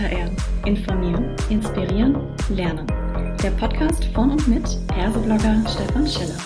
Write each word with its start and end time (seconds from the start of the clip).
HR. 0.00 0.34
Informieren, 0.64 1.36
inspirieren, 1.50 2.16
lernen. 2.48 2.86
Der 3.42 3.50
Podcast 3.50 4.06
von 4.14 4.30
und 4.30 4.48
mit 4.48 4.64
Herseblogger 4.94 5.62
Stefan 5.68 6.06
Schiller. 6.08 6.38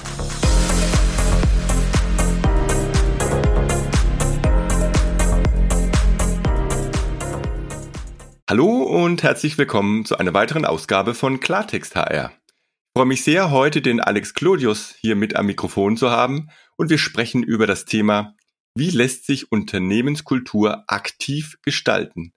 Hallo 8.50 8.82
und 8.82 9.22
herzlich 9.22 9.56
willkommen 9.56 10.04
zu 10.04 10.18
einer 10.18 10.34
weiteren 10.34 10.64
Ausgabe 10.64 11.14
von 11.14 11.38
Klartext 11.38 11.94
HR. 11.94 12.32
Ich 12.32 12.98
freue 12.98 13.06
mich 13.06 13.22
sehr, 13.22 13.52
heute 13.52 13.82
den 13.82 14.00
Alex 14.00 14.34
Claudius 14.34 14.96
hier 14.98 15.14
mit 15.14 15.36
am 15.36 15.46
Mikrofon 15.46 15.96
zu 15.96 16.10
haben 16.10 16.48
und 16.76 16.90
wir 16.90 16.98
sprechen 16.98 17.44
über 17.44 17.68
das 17.68 17.84
Thema, 17.84 18.34
wie 18.74 18.90
lässt 18.90 19.26
sich 19.26 19.52
Unternehmenskultur 19.52 20.82
aktiv 20.88 21.56
gestalten? 21.62 22.33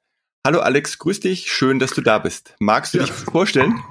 Hallo 0.47 0.59
Alex, 0.59 0.97
grüß 0.97 1.19
dich, 1.19 1.51
schön, 1.51 1.77
dass 1.77 1.91
du 1.91 1.99
da 1.99 2.19
bist. 2.19 2.55
Magst 2.59 2.93
du 2.93 2.99
ja. 2.99 3.03
dich 3.03 3.11
vorstellen? 3.11 3.75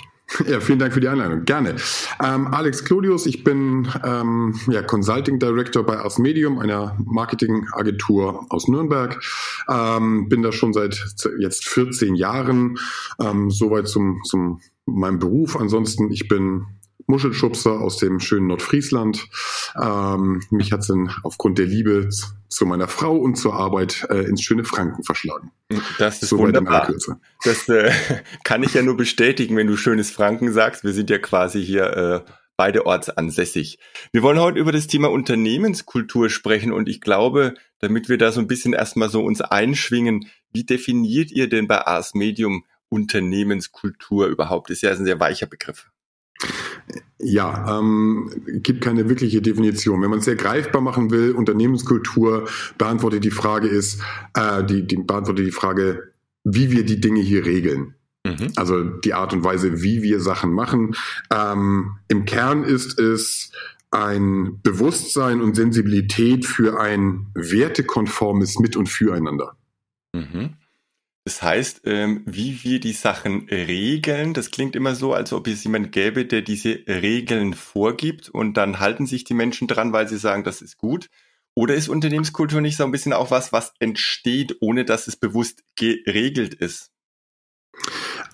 Ja, 0.49 0.59
vielen 0.59 0.81
Dank 0.81 0.93
für 0.93 1.01
die 1.01 1.07
Einladung. 1.07 1.45
Gerne. 1.45 1.77
Ähm, 2.21 2.49
Alex 2.49 2.85
Claudius, 2.85 3.27
ich 3.27 3.45
bin 3.45 3.87
ähm, 4.03 4.59
ja, 4.67 4.83
Consulting 4.83 5.39
Director 5.39 5.85
bei 5.85 5.99
Ars 5.99 6.19
Medium, 6.19 6.59
einer 6.59 6.97
Marketingagentur 7.05 8.45
aus 8.49 8.67
Nürnberg. 8.67 9.23
Ähm, 9.69 10.29
bin 10.29 10.43
da 10.43 10.51
schon 10.51 10.73
seit 10.73 11.01
jetzt 11.39 11.69
14 11.69 12.17
Jahren, 12.17 12.77
ähm, 13.21 13.53
soweit 13.53 13.87
zum, 13.87 14.23
zum 14.25 14.61
meinem 14.85 15.21
Beruf. 15.21 15.57
Ansonsten, 15.57 16.11
ich 16.11 16.27
bin 16.27 16.67
Muschelschubser 17.07 17.81
aus 17.81 17.99
dem 17.99 18.21
schönen 18.21 18.49
Nordfriesland. 18.49 19.29
Ähm, 19.81 20.43
mich 20.51 20.73
hat 20.73 20.81
es 20.81 20.93
aufgrund 21.23 21.59
der 21.59 21.67
Liebe 21.67 22.09
zu 22.49 22.67
meiner 22.67 22.89
Frau 22.89 23.17
und 23.17 23.37
zur 23.37 23.55
Arbeit 23.55 24.07
äh, 24.11 24.25
ins 24.25 24.43
schöne 24.43 24.65
Franken 24.65 25.05
verschlagen. 25.05 25.53
Das 25.99 26.23
ist 26.23 26.31
so 26.31 26.39
wunderbar. 26.39 26.93
Das 27.45 27.69
äh, 27.69 27.93
kann 28.45 28.63
ich 28.63 28.75
ja 28.75 28.83
nur 28.83 28.97
bestätigen, 28.97 29.57
wenn 29.57 29.67
du 29.67 29.77
schönes 29.77 30.11
Franken 30.11 30.53
sagst. 30.53 30.85
Wir 30.85 30.93
sind 30.93 31.11
ja 31.11 31.19
quasi 31.19 31.65
hier 31.65 32.25
äh, 32.27 32.31
beide 32.57 32.87
ortsansässig. 32.87 33.79
Wir 34.13 34.23
wollen 34.23 34.41
heute 34.41 34.59
über 34.59 34.73
das 34.73 34.87
Thema 34.87 35.11
Unternehmenskultur 35.11 36.31
sprechen 36.31 36.73
und 36.73 36.89
ich 36.89 37.01
glaube, 37.01 37.55
damit 37.81 38.09
wir 38.09 38.19
da 38.19 38.33
so 38.33 38.41
ein 38.41 38.47
bisschen 38.47 38.73
erstmal 38.73 39.11
so 39.11 39.23
uns 39.23 39.41
einschwingen, 39.41 40.29
wie 40.53 40.65
definiert 40.65 41.31
ihr 41.31 41.49
denn 41.49 41.69
bei 41.69 41.87
Ars 41.87 42.15
Medium 42.15 42.65
Unternehmenskultur 42.89 44.27
überhaupt? 44.27 44.71
Das 44.71 44.77
ist 44.77 44.83
ja 44.83 44.91
ein 44.91 45.05
sehr 45.05 45.21
weicher 45.21 45.47
Begriff. 45.47 45.91
Ja, 47.19 47.79
ähm, 47.79 48.31
gibt 48.47 48.83
keine 48.83 49.09
wirkliche 49.09 49.43
Definition. 49.43 50.03
Wenn 50.03 50.11
man 50.11 50.21
es 50.21 50.27
sehr 50.27 50.37
greifbar 50.37 50.81
machen 50.81 51.11
will, 51.11 51.33
Unternehmenskultur 51.33 52.49
beantwortet 52.79 53.25
die 53.25 53.31
Frage 53.31 53.69
ist, 53.69 54.01
äh, 54.35 54.63
die, 54.65 54.87
die 54.87 54.97
beantwortet 54.97 55.47
die 55.47 55.53
Frage, 55.53 56.13
wie 56.45 56.71
wir 56.71 56.85
die 56.85 57.01
Dinge 57.01 57.21
hier 57.21 57.45
regeln. 57.45 57.95
Mhm. 58.25 58.53
Also 58.57 58.83
die 58.83 59.15
Art 59.15 59.33
und 59.33 59.45
Weise, 59.45 59.83
wie 59.83 60.03
wir 60.03 60.21
Sachen 60.21 60.53
machen. 60.53 60.95
Ähm, 61.33 61.99
Im 62.09 62.25
Kern 62.25 62.65
ist 62.65 62.99
es 62.99 63.51
ein 63.91 64.61
Bewusstsein 64.63 65.41
und 65.41 65.55
Sensibilität 65.55 66.45
für 66.45 66.79
ein 66.79 67.29
wertekonformes 67.35 68.59
Mit- 68.59 68.77
und 68.77 68.89
Füreinander. 68.89 69.57
Mhm. 70.13 70.55
Das 71.27 71.43
heißt, 71.43 71.81
ähm, 71.87 72.23
wie 72.25 72.63
wir 72.63 72.79
die 72.79 72.93
Sachen 72.93 73.49
regeln, 73.49 74.33
das 74.33 74.53
klingt 74.53 74.77
immer 74.77 74.95
so, 74.95 75.13
als 75.13 75.33
ob 75.33 75.49
es 75.49 75.65
jemand 75.65 75.91
gäbe, 75.91 76.25
der 76.25 76.41
diese 76.41 76.79
Regeln 76.87 77.53
vorgibt 77.53 78.29
und 78.29 78.57
dann 78.57 78.79
halten 78.79 79.07
sich 79.07 79.25
die 79.25 79.35
Menschen 79.35 79.67
dran, 79.67 79.93
weil 79.93 80.07
sie 80.07 80.19
sagen, 80.19 80.45
das 80.45 80.63
ist 80.63 80.79
gut. 80.79 81.11
Oder 81.57 81.75
ist 81.75 81.89
Unternehmenskultur 81.89 82.61
nicht 82.61 82.77
so 82.77 82.85
ein 82.85 82.93
bisschen 82.93 83.13
auch 83.13 83.33
was, 83.33 83.53
was 83.53 83.73
entsteht, 83.81 84.59
ohne 84.61 84.85
dass 84.85 85.09
es 85.09 85.17
bewusst 85.17 85.65
geregelt 85.75 86.55
ist? 86.55 86.93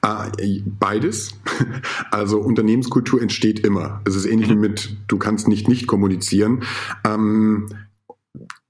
Äh, 0.04 0.60
beides. 0.66 1.32
Also 2.10 2.40
Unternehmenskultur 2.40 3.22
entsteht 3.22 3.60
immer. 3.60 4.02
Es 4.04 4.16
ist 4.16 4.26
ähnlich 4.26 4.50
mhm. 4.50 4.52
wie 4.52 4.68
mit, 4.68 4.96
du 5.08 5.16
kannst 5.16 5.48
nicht 5.48 5.66
nicht 5.66 5.86
kommunizieren. 5.86 6.64
Ähm, 7.04 7.70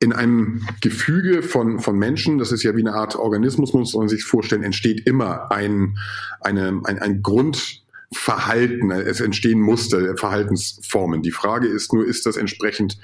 in 0.00 0.12
einem 0.12 0.66
Gefüge 0.80 1.42
von, 1.42 1.78
von 1.78 1.96
Menschen, 1.96 2.38
das 2.38 2.50
ist 2.50 2.62
ja 2.62 2.74
wie 2.76 2.80
eine 2.80 2.94
Art 2.94 3.14
Organismus, 3.16 3.72
muss 3.72 3.94
man 3.94 4.08
sich 4.08 4.24
vorstellen, 4.24 4.64
entsteht 4.64 5.06
immer 5.06 5.52
ein, 5.52 5.96
eine, 6.40 6.80
ein, 6.84 6.98
ein 6.98 7.22
Grundverhalten, 7.22 8.90
es 8.90 9.20
entstehen 9.20 9.60
Muster, 9.60 10.16
Verhaltensformen. 10.16 11.22
Die 11.22 11.30
Frage 11.30 11.68
ist 11.68 11.92
nur, 11.92 12.04
ist 12.06 12.26
das 12.26 12.36
entsprechend 12.36 12.98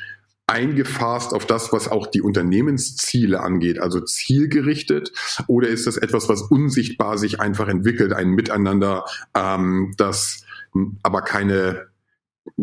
eingefasst 0.49 1.35
auf 1.35 1.47
das, 1.47 1.73
was 1.73 1.89
auch 1.89 2.07
die 2.07 2.23
Unternehmensziele 2.23 3.41
angeht, 3.41 3.79
also 3.79 4.01
zielgerichtet, 4.01 5.13
oder 5.47 5.69
ist 5.69 5.87
das 5.87 5.99
etwas, 5.99 6.29
was 6.29 6.43
unsichtbar 6.43 7.19
sich 7.19 7.39
einfach 7.39 7.69
entwickelt, 7.69 8.13
ein 8.13 8.31
Miteinander, 8.31 9.05
ähm, 9.37 9.95
das 9.97 10.43
aber 11.03 11.23
keine 11.23 11.89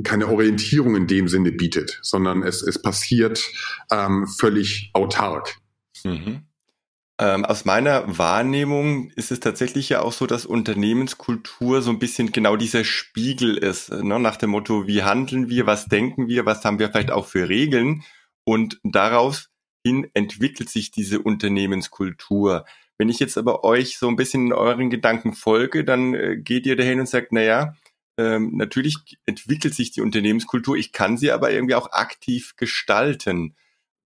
keine 0.03 0.27
Orientierung 0.27 0.95
in 0.95 1.07
dem 1.07 1.27
Sinne 1.27 1.51
bietet, 1.51 1.99
sondern 2.01 2.43
es, 2.43 2.61
es 2.61 2.81
passiert 2.81 3.43
ähm, 3.91 4.27
völlig 4.27 4.89
autark. 4.93 5.57
Mhm. 6.03 6.43
Ähm, 7.17 7.45
aus 7.45 7.63
meiner 7.63 8.17
Wahrnehmung 8.17 9.09
ist 9.11 9.31
es 9.31 9.39
tatsächlich 9.39 9.87
ja 9.87 10.01
auch 10.01 10.11
so, 10.11 10.27
dass 10.27 10.45
Unternehmenskultur 10.45 11.81
so 11.81 11.89
ein 11.89 11.99
bisschen 11.99 12.33
genau 12.33 12.57
dieser 12.57 12.83
Spiegel 12.83 13.57
ist, 13.57 13.89
ne? 13.89 14.19
nach 14.19 14.35
dem 14.35 14.49
Motto, 14.49 14.85
wie 14.85 15.03
handeln 15.03 15.49
wir, 15.49 15.65
was 15.65 15.85
denken 15.85 16.27
wir, 16.27 16.45
was 16.45 16.65
haben 16.65 16.77
wir 16.77 16.89
vielleicht 16.89 17.11
auch 17.11 17.25
für 17.25 17.47
Regeln 17.47 18.03
und 18.43 18.79
daraus 18.83 19.49
hin 19.85 20.09
entwickelt 20.13 20.69
sich 20.69 20.91
diese 20.91 21.21
Unternehmenskultur. 21.21 22.65
Wenn 22.97 23.07
ich 23.07 23.19
jetzt 23.19 23.37
aber 23.37 23.63
euch 23.63 23.97
so 23.97 24.09
ein 24.09 24.17
bisschen 24.17 24.47
in 24.47 24.53
euren 24.53 24.89
Gedanken 24.89 25.33
folge, 25.33 25.85
dann 25.85 26.15
äh, 26.15 26.37
geht 26.37 26.65
ihr 26.65 26.75
dahin 26.75 26.99
und 26.99 27.07
sagt, 27.07 27.31
na 27.31 27.41
ja, 27.41 27.75
ähm, 28.17 28.55
natürlich 28.55 28.95
entwickelt 29.25 29.73
sich 29.73 29.91
die 29.91 30.01
Unternehmenskultur, 30.01 30.75
ich 30.75 30.91
kann 30.91 31.17
sie 31.17 31.31
aber 31.31 31.51
irgendwie 31.51 31.75
auch 31.75 31.91
aktiv 31.91 32.55
gestalten. 32.55 33.55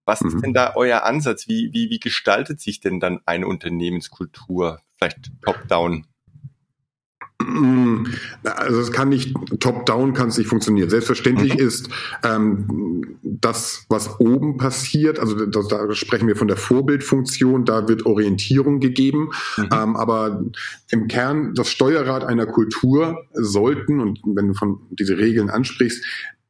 Was 0.05 0.21
mhm. 0.21 0.27
ist 0.29 0.41
denn 0.43 0.53
da 0.53 0.73
euer 0.75 1.03
Ansatz? 1.03 1.47
Wie, 1.47 1.71
wie, 1.73 1.89
wie 1.89 1.99
gestaltet 1.99 2.59
sich 2.59 2.79
denn 2.79 2.99
dann 2.99 3.19
eine 3.25 3.47
Unternehmenskultur? 3.47 4.81
Vielleicht 4.97 5.31
top-down? 5.41 6.07
Also 8.43 8.81
es 8.81 8.91
kann 8.91 9.09
nicht 9.09 9.33
top-down 9.59 10.13
kann 10.13 10.27
es 10.27 10.37
nicht 10.37 10.47
funktionieren. 10.47 10.89
Selbstverständlich 10.89 11.53
mhm. 11.53 11.59
ist 11.59 11.89
ähm, 12.23 13.17
das, 13.23 13.85
was 13.87 14.19
oben 14.19 14.57
passiert, 14.57 15.19
also 15.19 15.45
da, 15.45 15.61
da, 15.63 15.93
sprechen 15.93 16.27
wir 16.27 16.35
von 16.35 16.49
der 16.49 16.57
Vorbildfunktion, 16.57 17.63
da 17.63 17.87
wird 17.87 18.05
Orientierung 18.05 18.81
gegeben, 18.81 19.29
mhm. 19.55 19.69
ähm, 19.71 19.95
aber 19.95 20.43
im 20.89 21.07
Kern 21.07 21.53
das 21.55 21.69
Steuerrad 21.69 22.25
einer 22.25 22.45
Kultur 22.45 23.25
sollten, 23.33 24.01
und 24.01 24.19
wenn 24.25 24.49
du 24.49 24.53
von 24.53 24.81
diese 24.91 25.17
Regeln 25.17 25.49
ansprichst, 25.49 26.03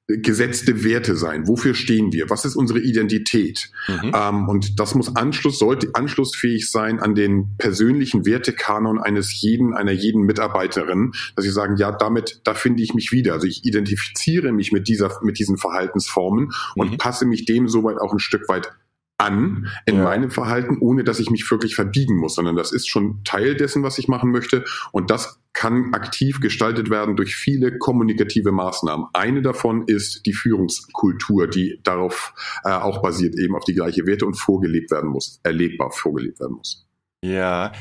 gesetzte 0.09 0.83
Werte 0.83 1.15
sein. 1.15 1.47
Wofür 1.47 1.75
stehen 1.75 2.11
wir? 2.11 2.29
Was 2.29 2.43
ist 2.43 2.55
unsere 2.55 2.79
Identität? 2.79 3.69
Mhm. 3.87 4.11
Ähm, 4.15 4.49
und 4.49 4.79
das 4.79 4.95
muss 4.95 5.15
Anschluss, 5.15 5.59
sollte 5.59 5.89
anschlussfähig 5.93 6.71
sein 6.71 6.99
an 6.99 7.13
den 7.13 7.55
persönlichen 7.59 8.25
Wertekanon 8.25 8.99
eines 8.99 9.39
jeden, 9.39 9.75
einer 9.75 9.91
jeden 9.91 10.23
Mitarbeiterin, 10.23 11.11
dass 11.35 11.45
sie 11.45 11.51
sagen, 11.51 11.77
ja, 11.77 11.91
damit, 11.91 12.41
da 12.43 12.55
finde 12.55 12.81
ich 12.81 12.95
mich 12.95 13.11
wieder. 13.11 13.33
Also 13.33 13.45
ich 13.45 13.65
identifiziere 13.65 14.51
mich 14.51 14.71
mit 14.71 14.87
dieser, 14.87 15.11
mit 15.21 15.37
diesen 15.37 15.57
Verhaltensformen 15.57 16.51
und 16.75 16.91
mhm. 16.91 16.97
passe 16.97 17.25
mich 17.25 17.45
dem 17.45 17.67
soweit 17.67 17.99
auch 17.99 18.11
ein 18.11 18.19
Stück 18.19 18.49
weit 18.49 18.71
an 19.19 19.67
in 19.85 19.97
ja. 19.97 20.03
meinem 20.03 20.31
Verhalten, 20.31 20.77
ohne 20.79 21.03
dass 21.03 21.19
ich 21.19 21.29
mich 21.29 21.49
wirklich 21.51 21.75
verbiegen 21.75 22.15
muss, 22.17 22.35
sondern 22.35 22.55
das 22.55 22.71
ist 22.71 22.87
schon 22.87 23.21
Teil 23.25 23.55
dessen, 23.55 23.83
was 23.83 23.97
ich 23.99 24.07
machen 24.07 24.31
möchte. 24.31 24.63
Und 24.91 25.11
das 25.11 25.39
kann 25.51 25.93
aktiv 25.93 26.39
gestaltet 26.39 26.89
werden 26.89 27.15
durch 27.15 27.35
viele 27.35 27.77
kommunikative 27.77 28.51
Maßnahmen. 28.51 29.07
Eine 29.13 29.41
davon 29.41 29.83
ist 29.87 30.25
die 30.25 30.33
Führungskultur, 30.33 31.47
die 31.47 31.79
darauf 31.83 32.33
äh, 32.63 32.69
auch 32.69 33.01
basiert, 33.01 33.37
eben 33.37 33.55
auf 33.55 33.65
die 33.65 33.73
gleiche 33.73 34.05
Werte 34.05 34.25
und 34.25 34.35
vorgelebt 34.35 34.89
werden 34.89 35.09
muss, 35.09 35.41
erlebbar 35.43 35.91
vorgelebt 35.91 36.39
werden 36.39 36.55
muss. 36.55 36.87
Ja, 37.21 37.73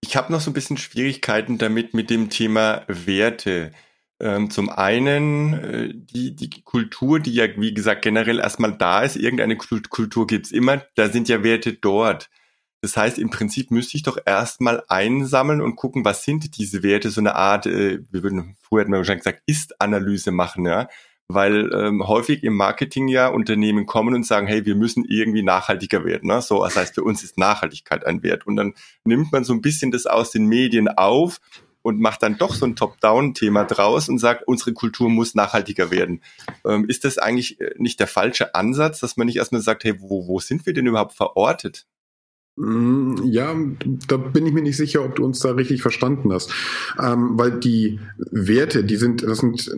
ich 0.00 0.16
habe 0.16 0.32
noch 0.32 0.40
so 0.40 0.50
ein 0.50 0.54
bisschen 0.54 0.78
Schwierigkeiten 0.78 1.58
damit 1.58 1.92
mit 1.92 2.08
dem 2.08 2.30
Thema 2.30 2.84
Werte. 2.88 3.72
Ähm, 4.20 4.50
zum 4.50 4.68
einen 4.68 5.54
äh, 5.54 5.94
die, 5.94 6.36
die 6.36 6.50
Kultur, 6.62 7.20
die 7.20 7.32
ja, 7.32 7.46
wie 7.56 7.72
gesagt, 7.72 8.02
generell 8.02 8.38
erstmal 8.38 8.76
da 8.76 9.02
ist. 9.02 9.16
Irgendeine 9.16 9.56
Kultur 9.56 10.26
gibt's 10.26 10.52
immer. 10.52 10.82
Da 10.94 11.08
sind 11.08 11.28
ja 11.28 11.42
Werte 11.42 11.72
dort. 11.72 12.28
Das 12.82 12.96
heißt, 12.96 13.18
im 13.18 13.30
Prinzip 13.30 13.70
müsste 13.70 13.96
ich 13.96 14.02
doch 14.02 14.18
erstmal 14.24 14.82
einsammeln 14.88 15.60
und 15.60 15.76
gucken, 15.76 16.04
was 16.04 16.24
sind 16.24 16.56
diese 16.58 16.82
Werte, 16.82 17.10
so 17.10 17.20
eine 17.20 17.34
Art, 17.34 17.66
äh, 17.66 18.00
wir 18.10 18.22
würden, 18.22 18.56
früher 18.60 18.82
hätten 18.82 18.92
wir 18.92 18.98
wahrscheinlich 18.98 19.24
gesagt, 19.24 19.42
Ist-Analyse 19.46 20.32
machen, 20.32 20.66
ja. 20.66 20.88
Weil 21.28 21.70
ähm, 21.72 22.06
häufig 22.08 22.42
im 22.42 22.56
Marketing 22.56 23.06
ja 23.06 23.28
Unternehmen 23.28 23.86
kommen 23.86 24.14
und 24.14 24.26
sagen, 24.26 24.48
hey, 24.48 24.66
wir 24.66 24.74
müssen 24.74 25.04
irgendwie 25.04 25.44
nachhaltiger 25.44 26.04
werden. 26.04 26.26
Ne? 26.26 26.42
So, 26.42 26.64
das 26.64 26.74
heißt, 26.74 26.94
für 26.96 27.04
uns 27.04 27.22
ist 27.22 27.38
Nachhaltigkeit 27.38 28.04
ein 28.04 28.24
Wert. 28.24 28.48
Und 28.48 28.56
dann 28.56 28.74
nimmt 29.04 29.30
man 29.30 29.44
so 29.44 29.52
ein 29.52 29.60
bisschen 29.60 29.92
das 29.92 30.06
aus 30.06 30.32
den 30.32 30.46
Medien 30.46 30.88
auf 30.88 31.38
und 31.82 32.00
macht 32.00 32.22
dann 32.22 32.38
doch 32.38 32.54
so 32.54 32.66
ein 32.66 32.76
Top-Down-Thema 32.76 33.64
draus 33.64 34.08
und 34.08 34.18
sagt, 34.18 34.46
unsere 34.46 34.72
Kultur 34.72 35.08
muss 35.08 35.34
nachhaltiger 35.34 35.90
werden. 35.90 36.22
Ähm, 36.64 36.86
ist 36.88 37.04
das 37.04 37.18
eigentlich 37.18 37.60
äh, 37.60 37.74
nicht 37.78 38.00
der 38.00 38.06
falsche 38.06 38.54
Ansatz, 38.54 39.00
dass 39.00 39.16
man 39.16 39.26
nicht 39.26 39.36
erstmal 39.36 39.62
sagt, 39.62 39.84
hey, 39.84 39.94
wo, 40.00 40.26
wo 40.26 40.40
sind 40.40 40.66
wir 40.66 40.72
denn 40.72 40.86
überhaupt 40.86 41.14
verortet? 41.14 41.86
Mm, 42.56 43.16
ja, 43.24 43.54
da 44.08 44.16
bin 44.16 44.46
ich 44.46 44.52
mir 44.52 44.62
nicht 44.62 44.76
sicher, 44.76 45.04
ob 45.04 45.16
du 45.16 45.24
uns 45.24 45.40
da 45.40 45.52
richtig 45.52 45.82
verstanden 45.82 46.32
hast. 46.32 46.52
Ähm, 47.00 47.38
weil 47.38 47.52
die 47.52 48.00
Werte, 48.16 48.84
die 48.84 48.96
sind, 48.96 49.22
das 49.22 49.38
sind 49.38 49.70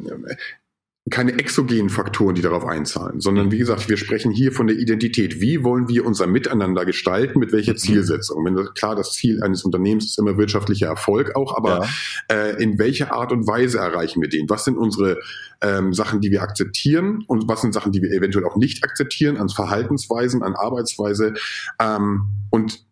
keine 1.10 1.32
exogenen 1.32 1.90
Faktoren, 1.90 2.36
die 2.36 2.42
darauf 2.42 2.64
einzahlen, 2.64 3.20
sondern 3.20 3.50
wie 3.50 3.58
gesagt, 3.58 3.88
wir 3.88 3.96
sprechen 3.96 4.30
hier 4.30 4.52
von 4.52 4.68
der 4.68 4.76
Identität. 4.76 5.40
Wie 5.40 5.64
wollen 5.64 5.88
wir 5.88 6.06
unser 6.06 6.28
Miteinander 6.28 6.84
gestalten? 6.84 7.40
Mit 7.40 7.52
welcher 7.52 7.72
mhm. 7.72 7.78
Zielsetzung? 7.78 8.44
Wenn 8.44 8.54
das, 8.54 8.72
klar, 8.74 8.94
das 8.94 9.12
Ziel 9.12 9.42
eines 9.42 9.64
Unternehmens 9.64 10.06
ist 10.06 10.18
immer 10.18 10.38
wirtschaftlicher 10.38 10.86
Erfolg 10.86 11.34
auch, 11.34 11.56
aber 11.56 11.88
ja. 12.30 12.34
äh, 12.36 12.62
in 12.62 12.78
welcher 12.78 13.12
Art 13.12 13.32
und 13.32 13.48
Weise 13.48 13.78
erreichen 13.78 14.22
wir 14.22 14.28
den? 14.28 14.48
Was 14.48 14.64
sind 14.64 14.78
unsere 14.78 15.18
ähm, 15.60 15.92
Sachen, 15.92 16.20
die 16.20 16.30
wir 16.30 16.42
akzeptieren 16.42 17.24
und 17.26 17.48
was 17.48 17.62
sind 17.62 17.74
Sachen, 17.74 17.90
die 17.90 18.00
wir 18.00 18.12
eventuell 18.12 18.44
auch 18.44 18.56
nicht 18.56 18.84
akzeptieren 18.84 19.38
an 19.38 19.48
Verhaltensweisen, 19.48 20.44
an 20.44 20.54
Arbeitsweise? 20.54 21.34
Ähm, 21.80 22.28
und 22.50 22.84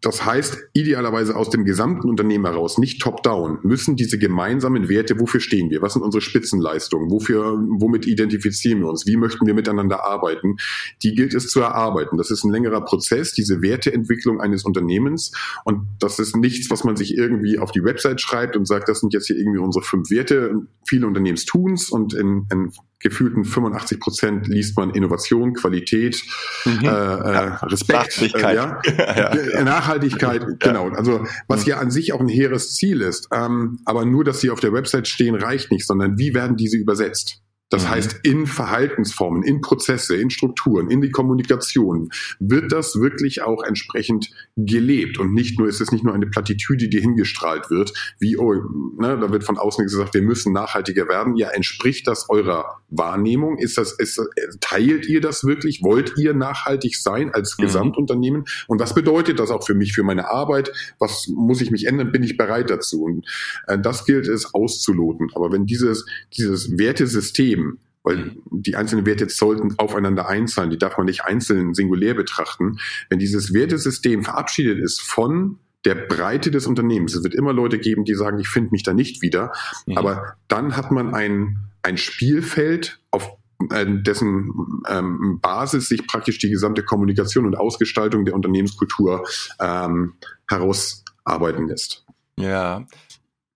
das 0.00 0.24
heißt, 0.24 0.58
idealerweise 0.72 1.36
aus 1.36 1.48
dem 1.50 1.64
gesamten 1.64 2.08
Unternehmen 2.08 2.44
heraus, 2.44 2.76
nicht 2.76 3.00
top-down, 3.00 3.58
müssen 3.62 3.94
diese 3.94 4.18
gemeinsamen 4.18 4.88
Werte, 4.88 5.20
wofür 5.20 5.38
stehen 5.38 5.70
wir? 5.70 5.80
Was 5.80 5.92
sind 5.92 6.02
unsere 6.02 6.20
Spitzenleistungen? 6.20 7.08
Wofür, 7.08 7.56
womit 7.78 8.04
identifizieren 8.04 8.80
wir 8.80 8.88
uns? 8.88 9.06
Wie 9.06 9.16
möchten 9.16 9.46
wir 9.46 9.54
miteinander 9.54 10.04
arbeiten? 10.04 10.56
Die 11.04 11.14
gilt 11.14 11.34
es 11.34 11.48
zu 11.48 11.60
erarbeiten. 11.60 12.16
Das 12.16 12.32
ist 12.32 12.44
ein 12.44 12.50
längerer 12.50 12.80
Prozess, 12.80 13.32
diese 13.32 13.62
Werteentwicklung 13.62 14.40
eines 14.40 14.64
Unternehmens. 14.64 15.30
Und 15.64 15.86
das 16.00 16.18
ist 16.18 16.36
nichts, 16.36 16.68
was 16.68 16.82
man 16.82 16.96
sich 16.96 17.16
irgendwie 17.16 17.58
auf 17.60 17.70
die 17.70 17.84
Website 17.84 18.20
schreibt 18.20 18.56
und 18.56 18.66
sagt, 18.66 18.88
das 18.88 19.00
sind 19.00 19.14
jetzt 19.14 19.28
hier 19.28 19.36
irgendwie 19.36 19.60
unsere 19.60 19.84
fünf 19.84 20.10
Werte. 20.10 20.66
Viele 20.84 21.06
Unternehmen 21.06 21.36
tun's 21.36 21.90
und 21.90 22.12
in, 22.12 22.46
in 22.50 22.72
gefühlten 22.98 23.44
85 23.44 24.00
Prozent 24.00 24.48
liest 24.48 24.76
man 24.76 24.90
Innovation, 24.90 25.54
Qualität, 25.54 26.22
mhm. 26.64 26.84
äh, 26.84 26.88
äh, 26.88 27.38
Respekt, 27.64 28.22
äh, 28.22 28.40
ja? 28.54 28.80
ja, 28.86 29.64
Nachhaltigkeit, 29.64 30.44
genau. 30.60 30.88
Also 30.88 31.24
was 31.46 31.64
mhm. 31.64 31.70
ja 31.70 31.78
an 31.78 31.90
sich 31.90 32.12
auch 32.12 32.20
ein 32.20 32.28
hehres 32.28 32.74
Ziel 32.74 33.02
ist, 33.02 33.28
ähm, 33.32 33.78
aber 33.84 34.04
nur, 34.04 34.24
dass 34.24 34.40
sie 34.40 34.50
auf 34.50 34.60
der 34.60 34.72
Website 34.72 35.08
stehen, 35.08 35.34
reicht 35.34 35.70
nicht, 35.70 35.86
sondern 35.86 36.18
wie 36.18 36.34
werden 36.34 36.56
diese 36.56 36.76
übersetzt? 36.76 37.42
Das 37.68 37.84
mhm. 37.84 37.88
heißt, 37.90 38.20
in 38.22 38.46
Verhaltensformen, 38.46 39.42
in 39.42 39.60
Prozesse, 39.60 40.16
in 40.16 40.30
Strukturen, 40.30 40.88
in 40.90 41.00
die 41.00 41.10
Kommunikation 41.10 42.10
wird 42.38 42.70
das 42.70 43.00
wirklich 43.00 43.42
auch 43.42 43.62
entsprechend 43.64 44.30
gelebt 44.56 45.18
und 45.18 45.34
nicht 45.34 45.58
nur 45.58 45.68
ist 45.68 45.80
es 45.80 45.90
nicht 45.90 46.04
nur 46.04 46.14
eine 46.14 46.26
Plattitüde, 46.26 46.88
die 46.88 47.00
hingestrahlt 47.00 47.70
wird, 47.70 47.92
wie 48.20 48.36
oh, 48.36 48.52
ne, 48.52 49.18
da 49.20 49.32
wird 49.32 49.44
von 49.44 49.58
außen 49.58 49.84
gesagt, 49.84 50.14
wir 50.14 50.22
müssen 50.22 50.52
nachhaltiger 50.52 51.08
werden. 51.08 51.36
Ja, 51.36 51.48
entspricht 51.48 52.06
das 52.06 52.30
eurer 52.30 52.80
Wahrnehmung? 52.88 53.58
Ist 53.58 53.78
das 53.78 53.92
ist, 53.92 54.20
teilt 54.60 55.06
ihr 55.06 55.20
das 55.20 55.44
wirklich? 55.44 55.82
Wollt 55.82 56.14
ihr 56.18 56.34
nachhaltig 56.34 56.96
sein 56.96 57.32
als 57.34 57.56
mhm. 57.58 57.64
Gesamtunternehmen? 57.64 58.44
Und 58.68 58.80
was 58.80 58.94
bedeutet 58.94 59.40
das 59.40 59.50
auch 59.50 59.66
für 59.66 59.74
mich, 59.74 59.92
für 59.92 60.04
meine 60.04 60.30
Arbeit? 60.30 60.72
Was 60.98 61.26
muss 61.28 61.60
ich 61.60 61.70
mich 61.70 61.86
ändern? 61.86 62.12
Bin 62.12 62.22
ich 62.22 62.36
bereit 62.36 62.70
dazu? 62.70 63.02
Und 63.02 63.26
äh, 63.66 63.78
das 63.78 64.04
gilt 64.04 64.28
es 64.28 64.54
auszuloten. 64.54 65.30
Aber 65.34 65.50
wenn 65.50 65.66
dieses 65.66 66.06
dieses 66.32 66.78
Wertesystem 66.78 67.55
geben, 67.56 67.80
weil 68.02 68.16
mhm. 68.16 68.42
die 68.50 68.76
einzelnen 68.76 69.06
Werte 69.06 69.24
jetzt 69.24 69.36
sollten 69.36 69.74
aufeinander 69.78 70.28
einzahlen, 70.28 70.70
die 70.70 70.78
darf 70.78 70.96
man 70.96 71.06
nicht 71.06 71.24
einzeln 71.24 71.74
singulär 71.74 72.14
betrachten. 72.14 72.78
Wenn 73.10 73.18
dieses 73.18 73.52
Wertesystem 73.52 74.22
verabschiedet 74.22 74.78
ist 74.78 75.02
von 75.02 75.58
der 75.84 75.94
Breite 75.94 76.50
des 76.50 76.66
Unternehmens, 76.66 77.14
es 77.14 77.22
wird 77.22 77.34
immer 77.34 77.52
Leute 77.52 77.78
geben, 77.78 78.04
die 78.04 78.14
sagen, 78.14 78.38
ich 78.38 78.48
finde 78.48 78.70
mich 78.70 78.82
da 78.82 78.92
nicht 78.92 79.22
wieder, 79.22 79.52
mhm. 79.86 79.98
aber 79.98 80.36
dann 80.48 80.76
hat 80.76 80.90
man 80.90 81.14
ein, 81.14 81.58
ein 81.82 81.96
Spielfeld, 81.96 83.00
auf 83.10 83.36
äh, 83.70 83.86
dessen 83.88 84.52
ähm, 84.88 85.38
Basis 85.40 85.88
sich 85.88 86.06
praktisch 86.06 86.38
die 86.38 86.50
gesamte 86.50 86.82
Kommunikation 86.82 87.46
und 87.46 87.56
Ausgestaltung 87.56 88.24
der 88.24 88.34
Unternehmenskultur 88.34 89.24
ähm, 89.60 90.14
herausarbeiten 90.48 91.66
lässt. 91.68 92.04
Ja, 92.38 92.86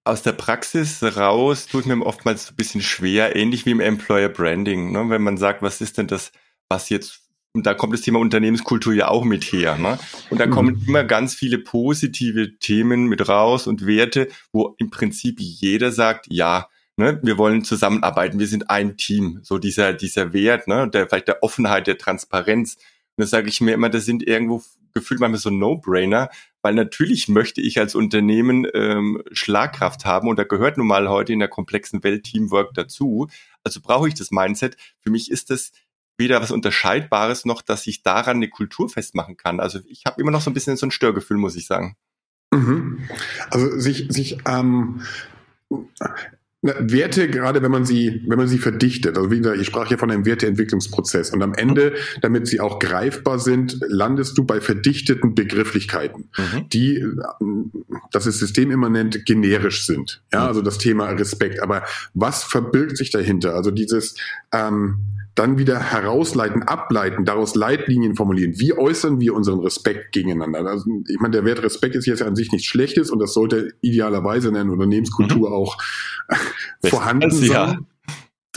aus 0.05 0.23
der 0.23 0.33
Praxis 0.33 1.03
raus 1.03 1.67
tut 1.67 1.87
mir 1.87 2.01
oftmals 2.05 2.51
ein 2.51 2.57
bisschen 2.57 2.81
schwer, 2.81 3.37
ähnlich 3.37 3.67
wie 3.67 3.71
im 3.71 3.81
Employer 3.81 4.29
Branding, 4.29 4.93
ne? 4.93 5.09
wenn 5.09 5.23
man 5.23 5.37
sagt, 5.37 5.63
was 5.63 5.81
ist 5.81 5.99
denn 5.99 6.07
das, 6.07 6.33
was 6.69 6.89
jetzt, 6.89 7.23
und 7.53 7.67
da 7.67 7.75
kommt 7.75 7.93
das 7.93 8.01
Thema 8.01 8.19
Unternehmenskultur 8.19 8.95
ja 8.95 9.09
auch 9.09 9.25
mit 9.25 9.45
her. 9.45 9.77
Ne? 9.77 9.99
Und 10.31 10.39
da 10.41 10.47
mhm. 10.47 10.51
kommen 10.51 10.85
immer 10.87 11.05
ganz 11.05 11.35
viele 11.35 11.59
positive 11.59 12.59
Themen 12.59 13.07
mit 13.07 13.29
raus 13.29 13.67
und 13.67 13.87
Werte, 13.87 14.29
wo 14.53 14.75
im 14.79 14.91
Prinzip 14.91 15.39
jeder 15.41 15.93
sagt, 15.93 16.27
ja, 16.31 16.69
ne, 16.97 17.19
wir 17.23 17.39
wollen 17.39 17.65
zusammenarbeiten, 17.65 18.39
wir 18.39 18.47
sind 18.47 18.71
ein 18.71 18.97
Team. 18.97 19.41
So 19.43 19.59
dieser, 19.59 19.93
dieser 19.93 20.33
Wert, 20.33 20.69
ne, 20.69 20.89
der 20.89 21.09
vielleicht 21.09 21.29
der 21.29 21.43
Offenheit, 21.43 21.87
der 21.87 21.99
Transparenz. 21.99 22.77
Und 23.21 23.25
da 23.25 23.29
sage 23.29 23.51
ich 23.51 23.61
mir 23.61 23.75
immer, 23.75 23.91
das 23.91 24.07
sind 24.07 24.27
irgendwo 24.27 24.63
gefühlt 24.95 25.21
manchmal 25.21 25.41
so 25.41 25.51
No-Brainer, 25.51 26.31
weil 26.63 26.73
natürlich 26.73 27.29
möchte 27.29 27.61
ich 27.61 27.79
als 27.79 27.95
Unternehmen 27.95 28.67
ähm, 28.73 29.23
Schlagkraft 29.31 30.07
haben 30.07 30.27
und 30.27 30.39
da 30.39 30.45
gehört 30.45 30.79
nun 30.79 30.87
mal 30.87 31.11
heute 31.11 31.35
in 31.35 31.39
der 31.39 31.49
komplexen 31.49 32.03
Welt 32.03 32.25
Teamwork 32.25 32.73
dazu. 32.73 33.29
Also 33.63 33.81
brauche 33.83 34.09
ich 34.09 34.15
das 34.15 34.31
Mindset. 34.31 34.79
Für 35.01 35.11
mich 35.11 35.31
ist 35.31 35.51
das 35.51 35.73
weder 36.17 36.41
was 36.41 36.51
Unterscheidbares 36.51 37.45
noch, 37.45 37.61
dass 37.61 37.87
ich 37.87 38.03
daran 38.03 38.37
eine 38.37 38.49
Kultur 38.49 38.89
festmachen 38.89 39.37
kann. 39.37 39.61
Also 39.61 39.81
ich 39.87 40.07
habe 40.07 40.19
immer 40.19 40.31
noch 40.31 40.41
so 40.41 40.49
ein 40.49 40.55
bisschen 40.55 40.79
so 40.79 40.87
ein 40.87 40.91
Störgefühl, 40.91 41.37
muss 41.37 41.57
ich 41.57 41.67
sagen. 41.67 41.97
Mhm. 42.53 43.07
Also 43.51 43.79
sich, 43.79 44.07
sich 44.09 44.39
ähm, 44.47 45.03
Werte, 46.63 47.29
gerade 47.29 47.63
wenn 47.63 47.71
man 47.71 47.87
sie, 47.87 48.23
wenn 48.27 48.37
man 48.37 48.47
sie 48.47 48.59
verdichtet, 48.59 49.17
also 49.17 49.31
wie 49.31 49.39
gesagt, 49.39 49.59
ich 49.59 49.67
sprach 49.67 49.91
ja 49.91 49.97
von 49.97 50.11
einem 50.11 50.27
Werteentwicklungsprozess 50.27 51.31
und 51.31 51.43
am 51.43 51.55
Ende, 51.55 51.95
damit 52.21 52.49
sie 52.49 52.61
auch 52.61 52.79
greifbar 52.79 53.39
sind, 53.39 53.79
landest 53.89 54.37
du 54.37 54.45
bei 54.45 54.61
verdichteten 54.61 55.35
Begrifflichkeiten, 55.35 56.29
mhm. 56.37 56.69
die, 56.69 57.03
das 58.13 58.27
ist 58.27 58.41
systemimmanent, 58.41 59.25
generisch 59.25 59.87
sind. 59.87 60.23
Ja, 60.35 60.47
also 60.47 60.61
das 60.61 60.77
Thema 60.77 61.09
Respekt. 61.11 61.63
Aber 61.63 61.83
was 62.13 62.45
verbirgt 62.45 62.99
sich 62.99 63.11
dahinter? 63.11 63.55
Also 63.55 63.71
dieses, 63.71 64.17
ähm, 64.53 64.99
dann 65.35 65.59
wieder 65.59 65.79
herausleiten, 65.79 66.63
ableiten, 66.63 67.25
daraus 67.25 67.55
Leitlinien 67.55 68.15
formulieren. 68.15 68.55
Wie 68.57 68.77
äußern 68.77 69.21
wir 69.21 69.35
unseren 69.35 69.61
Respekt 69.61 70.13
gegeneinander? 70.13 70.69
Also, 70.69 70.91
ich 71.09 71.19
meine, 71.21 71.33
der 71.33 71.45
Wert 71.45 71.63
Respekt 71.63 71.95
ist 71.95 72.07
jetzt 72.07 72.23
an 72.23 72.37
sich 72.37 72.53
nichts 72.53 72.67
Schlechtes 72.67 73.11
und 73.11 73.21
das 73.21 73.33
sollte 73.33 73.73
idealerweise 73.81 74.49
in 74.49 74.57
einer 74.57 74.73
Unternehmenskultur 74.73 75.51
mhm. 75.51 75.55
auch 75.55 75.79
vorhanden 76.85 77.31
sein. 77.31 77.49
Ja. 77.49 77.79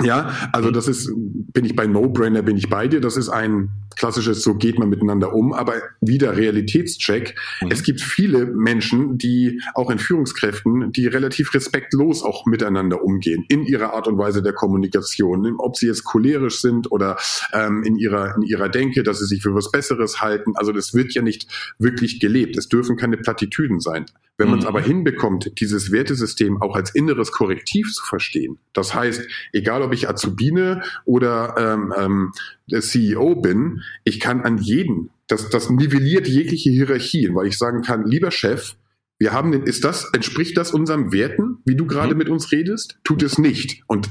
Ja, 0.01 0.49
also 0.51 0.71
das 0.71 0.87
ist, 0.87 1.11
bin 1.15 1.65
ich 1.65 1.75
bei 1.75 1.85
No-Brainer, 1.85 2.41
bin 2.41 2.57
ich 2.57 2.67
bei 2.67 2.87
dir. 2.87 2.99
Das 2.99 3.15
ist 3.15 3.29
ein 3.29 3.69
klassisches, 3.95 4.41
so 4.41 4.55
geht 4.55 4.79
man 4.79 4.89
miteinander 4.89 5.33
um, 5.33 5.53
aber 5.53 5.75
wieder 6.01 6.35
Realitätscheck. 6.35 7.35
Mhm. 7.61 7.69
Es 7.71 7.83
gibt 7.83 8.01
viele 8.01 8.47
Menschen, 8.47 9.19
die 9.19 9.61
auch 9.75 9.91
in 9.91 9.99
Führungskräften, 9.99 10.91
die 10.91 11.05
relativ 11.05 11.53
respektlos 11.53 12.23
auch 12.23 12.47
miteinander 12.47 13.03
umgehen, 13.03 13.45
in 13.49 13.65
ihrer 13.65 13.93
Art 13.93 14.07
und 14.07 14.17
Weise 14.17 14.41
der 14.41 14.53
Kommunikation, 14.53 15.55
ob 15.59 15.77
sie 15.77 15.85
jetzt 15.85 16.05
cholerisch 16.05 16.59
sind 16.59 16.91
oder 16.91 17.17
ähm, 17.53 17.83
in 17.83 17.95
ihrer 17.95 18.35
in 18.35 18.41
ihrer 18.41 18.69
Denke, 18.69 19.03
dass 19.03 19.19
sie 19.19 19.27
sich 19.27 19.43
für 19.43 19.53
was 19.53 19.69
Besseres 19.69 20.21
halten. 20.21 20.53
Also 20.55 20.71
das 20.71 20.95
wird 20.95 21.13
ja 21.13 21.21
nicht 21.21 21.47
wirklich 21.77 22.19
gelebt. 22.19 22.57
Es 22.57 22.67
dürfen 22.67 22.97
keine 22.97 23.17
Plattitüden 23.17 23.79
sein. 23.79 24.05
Wenn 24.37 24.49
man 24.49 24.59
es 24.59 24.65
mhm. 24.65 24.69
aber 24.69 24.81
hinbekommt, 24.81 25.59
dieses 25.59 25.91
Wertesystem 25.91 26.61
auch 26.61 26.75
als 26.75 26.95
inneres 26.95 27.31
Korrektiv 27.31 27.91
zu 27.93 28.03
verstehen, 28.03 28.57
das 28.73 28.95
heißt, 28.95 29.21
egal 29.51 29.83
ob 29.83 29.93
ich 29.93 30.09
Azubine 30.09 30.81
oder 31.05 31.55
ähm, 31.57 31.93
ähm, 31.95 32.81
CEO 32.81 33.35
bin, 33.35 33.81
ich 34.03 34.19
kann 34.19 34.41
an 34.41 34.57
jeden, 34.57 35.11
das, 35.27 35.49
das 35.49 35.69
nivelliert 35.69 36.27
jegliche 36.27 36.71
Hierarchien, 36.71 37.35
weil 37.35 37.47
ich 37.47 37.57
sagen 37.57 37.83
kann, 37.83 38.05
lieber 38.05 38.31
Chef, 38.31 38.75
wir 39.23 39.31
haben 39.31 39.53
den, 39.53 39.63
ist 39.63 39.85
das, 39.85 40.09
entspricht 40.11 40.57
das 40.57 40.73
unseren 40.73 41.13
Werten, 41.13 41.59
wie 41.63 41.77
du 41.77 41.85
gerade 41.85 42.13
mhm. 42.13 42.17
mit 42.17 42.29
uns 42.29 42.51
redest? 42.51 42.99
Tut 43.05 43.23
es 43.23 43.37
nicht. 43.37 43.81
Und 43.87 44.09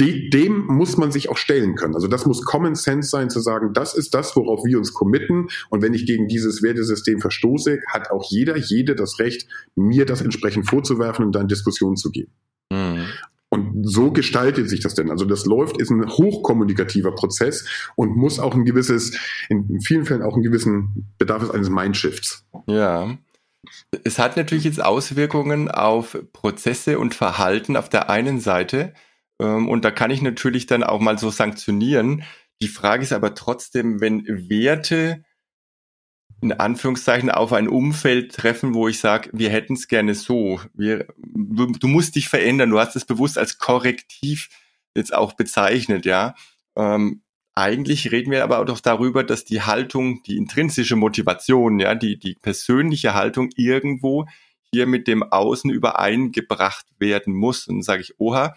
de, 0.00 0.30
dem 0.30 0.64
muss 0.68 0.96
man 0.96 1.12
sich 1.12 1.28
auch 1.28 1.36
stellen 1.36 1.74
können. 1.74 1.94
Also 1.94 2.08
das 2.08 2.24
muss 2.24 2.42
Common 2.46 2.74
Sense 2.74 3.10
sein, 3.10 3.28
zu 3.28 3.40
sagen, 3.40 3.74
das 3.74 3.94
ist 3.94 4.14
das, 4.14 4.34
worauf 4.36 4.64
wir 4.64 4.78
uns 4.78 4.94
committen. 4.94 5.48
Und 5.68 5.82
wenn 5.82 5.92
ich 5.92 6.06
gegen 6.06 6.28
dieses 6.28 6.62
Wertesystem 6.62 7.20
verstoße, 7.20 7.80
hat 7.92 8.10
auch 8.10 8.24
jeder, 8.30 8.56
jede 8.56 8.94
das 8.94 9.18
Recht, 9.18 9.46
mir 9.76 10.06
das 10.06 10.22
entsprechend 10.22 10.66
vorzuwerfen 10.66 11.26
und 11.26 11.32
dann 11.32 11.46
Diskussion 11.46 11.96
zu 11.96 12.10
gehen. 12.10 12.30
Mhm. 12.72 13.04
Und 13.50 13.86
so 13.86 14.12
gestaltet 14.12 14.70
sich 14.70 14.80
das 14.80 14.94
denn. 14.94 15.10
Also 15.10 15.26
das 15.26 15.44
läuft, 15.44 15.78
ist 15.78 15.90
ein 15.90 16.08
hochkommunikativer 16.08 17.12
Prozess 17.14 17.68
und 17.96 18.16
muss 18.16 18.40
auch 18.40 18.54
ein 18.54 18.64
gewisses, 18.64 19.18
in 19.50 19.82
vielen 19.82 20.06
Fällen 20.06 20.22
auch 20.22 20.32
einen 20.32 20.42
gewissen 20.42 21.12
Bedarf 21.18 21.42
es 21.42 21.50
eines 21.50 21.68
Mindshifts. 21.68 22.46
Ja. 22.66 23.18
Es 24.04 24.18
hat 24.18 24.36
natürlich 24.36 24.64
jetzt 24.64 24.82
Auswirkungen 24.82 25.70
auf 25.70 26.18
Prozesse 26.32 26.98
und 26.98 27.14
Verhalten 27.14 27.76
auf 27.76 27.88
der 27.88 28.10
einen 28.10 28.40
Seite. 28.40 28.94
Ähm, 29.40 29.68
und 29.68 29.84
da 29.84 29.90
kann 29.90 30.10
ich 30.10 30.22
natürlich 30.22 30.66
dann 30.66 30.82
auch 30.82 31.00
mal 31.00 31.18
so 31.18 31.30
sanktionieren. 31.30 32.24
Die 32.60 32.68
Frage 32.68 33.02
ist 33.02 33.12
aber 33.12 33.34
trotzdem, 33.34 34.00
wenn 34.00 34.26
Werte 34.26 35.24
in 36.40 36.52
Anführungszeichen 36.52 37.30
auf 37.30 37.52
ein 37.52 37.68
Umfeld 37.68 38.32
treffen, 38.32 38.74
wo 38.74 38.86
ich 38.86 39.00
sage, 39.00 39.30
wir 39.32 39.50
hätten 39.50 39.74
es 39.74 39.88
gerne 39.88 40.14
so. 40.14 40.60
Wir, 40.72 41.08
du, 41.16 41.88
musst 41.88 42.14
dich 42.14 42.28
verändern. 42.28 42.70
Du 42.70 42.78
hast 42.78 42.94
es 42.94 43.04
bewusst 43.04 43.38
als 43.38 43.58
Korrektiv 43.58 44.48
jetzt 44.94 45.12
auch 45.12 45.32
bezeichnet, 45.32 46.06
ja. 46.06 46.34
Ähm, 46.76 47.22
eigentlich 47.58 48.12
reden 48.12 48.30
wir 48.30 48.44
aber 48.44 48.60
auch 48.60 48.64
doch 48.64 48.80
darüber, 48.80 49.24
dass 49.24 49.44
die 49.44 49.62
Haltung, 49.62 50.22
die 50.22 50.36
intrinsische 50.36 50.96
Motivation, 50.96 51.80
ja, 51.80 51.94
die, 51.94 52.18
die 52.18 52.34
persönliche 52.34 53.14
Haltung 53.14 53.50
irgendwo 53.56 54.26
hier 54.72 54.86
mit 54.86 55.08
dem 55.08 55.22
Außen 55.22 55.70
übereingebracht 55.70 56.86
werden 56.98 57.34
muss. 57.34 57.66
Und 57.66 57.82
sage 57.82 58.02
ich, 58.02 58.20
oha, 58.20 58.54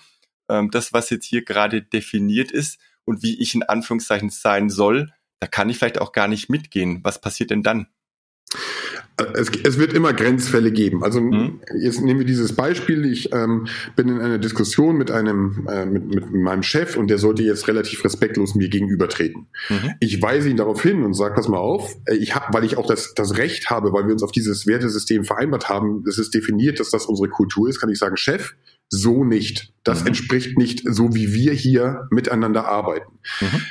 ähm, 0.50 0.70
das, 0.72 0.94
was 0.94 1.10
jetzt 1.10 1.26
hier 1.26 1.44
gerade 1.44 1.82
definiert 1.82 2.52
ist 2.52 2.80
und 3.06 3.24
wie 3.24 3.42
ich 3.42 3.56
in 3.56 3.64
Anführungszeichen 3.64 4.30
sein 4.30 4.70
soll, 4.70 5.12
da 5.40 5.48
kann 5.48 5.70
ich 5.70 5.78
vielleicht 5.78 6.00
auch 6.00 6.12
gar 6.12 6.28
nicht 6.28 6.50
mitgehen. 6.50 7.00
Was 7.04 7.20
passiert 7.20 7.50
denn 7.50 7.64
dann? 7.64 7.88
Es, 9.34 9.52
es, 9.64 9.78
wird 9.78 9.94
immer 9.94 10.14
Grenzfälle 10.14 10.72
geben. 10.72 11.04
Also 11.04 11.22
mhm. 11.22 11.62
jetzt 11.80 12.02
nehmen 12.02 12.20
wir 12.20 12.26
dieses 12.26 12.56
Beispiel. 12.56 13.06
Ich 13.06 13.32
ähm, 13.34 13.68
bin 13.96 14.10
in 14.10 14.20
einer 14.20 14.40
Diskussion 14.40 14.98
mit 14.98 15.12
einem 15.12 15.68
äh, 15.70 15.86
mit, 15.86 16.08
mit 16.14 16.34
meinem 16.34 16.64
Chef 16.64 16.98
und 16.98 17.10
der 17.10 17.18
sollte 17.18 17.44
jetzt 17.44 17.68
relativ 17.68 18.04
respektlos 18.04 18.56
mir 18.56 18.70
gegenübertreten. 18.70 19.48
Mhm. 19.70 19.92
Ich 20.00 20.22
weise 20.22 20.50
ihn 20.50 20.58
darauf 20.58 20.82
hin 20.82 21.04
und 21.04 21.14
sage, 21.14 21.36
pass 21.36 21.48
mal 21.48 21.58
auf, 21.58 21.96
äh, 22.06 22.16
ich 22.16 22.36
hab, 22.36 22.54
weil 22.54 22.64
ich 22.64 22.78
auch 22.78 22.88
das, 22.88 23.14
das 23.14 23.38
Recht 23.38 23.70
habe, 23.70 23.94
weil 23.94 24.06
wir 24.06 24.14
uns 24.14 24.24
auf 24.24 24.32
dieses 24.32 24.66
Wertesystem 24.66 25.24
vereinbart 25.24 25.70
haben, 25.70 26.04
es 26.08 26.18
ist 26.18 26.34
definiert, 26.34 26.80
dass 26.80 26.90
das 26.90 27.06
unsere 27.06 27.30
Kultur 27.30 27.70
ist, 27.70 27.80
kann 27.80 27.90
ich 27.90 28.00
sagen, 28.00 28.18
Chef, 28.18 28.56
so 28.90 29.24
nicht. 29.24 29.74
Das 29.84 30.02
mhm. 30.02 30.08
entspricht 30.08 30.58
nicht 30.58 30.82
so, 30.86 31.14
wie 31.14 31.34
wir 31.34 31.54
hier 31.54 32.08
miteinander 32.10 32.68
arbeiten. 32.68 33.20
Mhm 33.40 33.62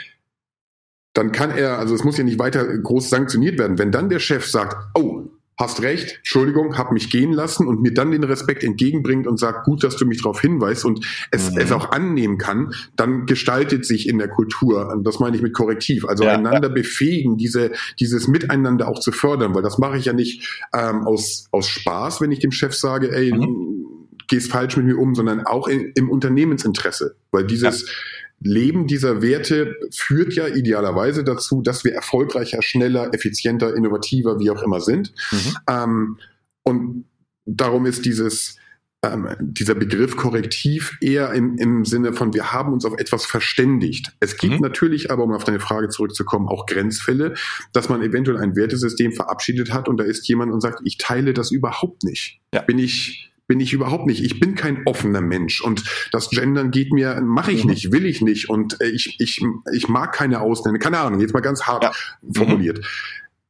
dann 1.13 1.33
kann 1.33 1.51
er, 1.51 1.79
also 1.79 1.95
es 1.95 2.05
muss 2.05 2.19
ja 2.19 2.25
nicht 2.25 2.39
weiter 2.39 2.67
groß 2.79 3.11
sanktioniert 3.11 3.59
werden. 3.59 3.79
Wenn 3.79 3.91
dann 3.91 4.09
der 4.09 4.21
Chef 4.21 4.47
sagt, 4.47 4.77
oh, 4.95 5.31
hast 5.61 5.83
recht, 5.83 6.17
Entschuldigung, 6.19 6.79
hab 6.79 6.91
mich 6.91 7.11
gehen 7.11 7.33
lassen 7.33 7.69
und 7.69 7.83
mir 7.83 7.93
dann 7.93 8.11
den 8.11 8.25
Respekt 8.25 8.65
entgegenbringt 8.65 9.27
und 9.27 9.39
sagt, 9.39 9.67
gut, 9.67 9.85
dass 9.85 9.97
du 9.97 10.07
mich 10.07 10.23
darauf 10.23 10.41
hinweist 10.41 10.87
und 10.87 11.05
es, 11.31 11.51
mhm. 11.51 11.59
es 11.59 11.71
auch 11.71 11.93
annehmen 11.93 12.39
kann, 12.39 12.73
dann 12.97 13.27
gestaltet 13.27 13.85
sich 13.85 14.09
in 14.09 14.19
der 14.19 14.29
Kultur, 14.29 14.99
das 15.05 15.21
meine 15.21 15.37
ich 15.37 15.43
mit 15.43 15.53
Korrektiv, 15.53 16.07
also 16.07 16.25
ja, 16.25 16.33
einander 16.33 16.69
ja. 16.69 16.75
befähigen, 16.75 17.37
diese, 17.37 17.73
dieses 18.01 18.27
Miteinander 18.27 18.89
auch 18.89 19.01
zu 19.01 19.13
fördern, 19.13 19.55
weil 19.55 19.63
das 19.63 19.77
mache 19.77 19.99
ich 19.99 20.07
ja 20.07 20.15
nicht 20.15 20.65
ähm, 20.73 21.07
aus, 21.07 21.47
aus 21.51 21.69
Spaß, 21.69 22.23
wenn 22.23 22.33
ich 22.33 22.39
dem 22.39 22.53
Chef 22.53 22.75
sage, 22.75 23.15
ey, 23.15 23.31
mhm. 23.31 24.09
gehst 24.29 24.51
falsch 24.51 24.79
mit 24.79 24.87
mir 24.87 24.99
um, 24.99 25.15
sondern 25.15 25.43
auch 25.45 25.69
in, 25.69 25.93
im 25.95 26.09
Unternehmensinteresse, 26.09 27.17
weil 27.33 27.45
dieses 27.45 27.83
ja 27.83 27.93
Leben 28.41 28.87
dieser 28.87 29.23
Werte 29.23 29.77
führt 29.95 30.35
ja 30.35 30.49
idealerweise 30.49 31.25
dazu, 31.25 31.61
dass 31.63 31.85
wir 31.85 31.93
erfolgreicher, 31.93 32.63
schneller, 32.63 33.13
effizienter, 33.13 33.75
innovativer, 33.77 34.39
wie 34.41 34.51
auch 34.51 34.63
immer 34.63 34.81
sind. 34.81 35.13
Mhm. 35.31 35.57
Ähm, 35.69 36.19
und 36.63 37.05
darum 37.45 37.85
ist 37.85 38.07
dieses, 38.07 38.57
ähm, 39.03 39.29
dieser 39.41 39.75
Begriff 39.75 40.17
Korrektiv 40.17 40.97
eher 41.01 41.33
im, 41.33 41.57
im 41.57 41.85
Sinne 41.85 42.13
von, 42.13 42.35
wir 42.35 42.53
haben 42.53 42.73
uns 42.73 42.85
auf 42.85 42.99
etwas 42.99 43.25
verständigt. 43.25 44.13
Es 44.21 44.37
gibt 44.37 44.55
mhm. 44.55 44.61
natürlich 44.61 45.11
aber, 45.11 45.25
um 45.25 45.33
auf 45.33 45.45
deine 45.45 45.61
Frage 45.61 45.89
zurückzukommen, 45.89 46.49
auch 46.49 46.67
Grenzfälle, 46.67 47.35
dass 47.73 47.89
man 47.89 48.03
eventuell 48.03 48.39
ein 48.39 48.57
Wertesystem 48.57 49.13
verabschiedet 49.13 49.73
hat 49.73 49.89
und 49.89 49.99
da 49.99 50.05
ist 50.05 50.29
jemand 50.29 50.53
und 50.53 50.61
sagt, 50.61 50.81
ich 50.85 50.99
teile 50.99 51.33
das 51.35 51.51
überhaupt 51.51 52.05
nicht. 52.05 52.41
Ja. 52.55 52.63
Bin 52.63 52.79
ich 52.79 53.30
bin 53.51 53.59
ich 53.59 53.73
überhaupt 53.73 54.07
nicht. 54.07 54.23
Ich 54.23 54.39
bin 54.39 54.55
kein 54.55 54.87
offener 54.87 55.21
Mensch 55.21 55.61
und 55.61 55.83
das 56.13 56.31
Gendern 56.31 56.71
geht 56.71 56.93
mir, 56.93 57.21
mache 57.21 57.51
ich 57.51 57.65
nicht, 57.65 57.91
will 57.91 58.07
ich 58.07 58.21
nicht 58.21 58.49
und 58.49 58.81
äh, 58.81 58.87
ich, 58.87 59.17
ich, 59.19 59.45
ich 59.75 59.89
mag 59.89 60.13
keine 60.13 60.41
Ausländer. 60.41 60.79
Keine 60.79 61.01
Ahnung, 61.01 61.19
jetzt 61.19 61.35
mal 61.35 61.41
ganz 61.41 61.65
hart 61.65 61.83
ja. 61.83 61.93
formuliert. 62.33 62.79
Mhm. 62.79 62.85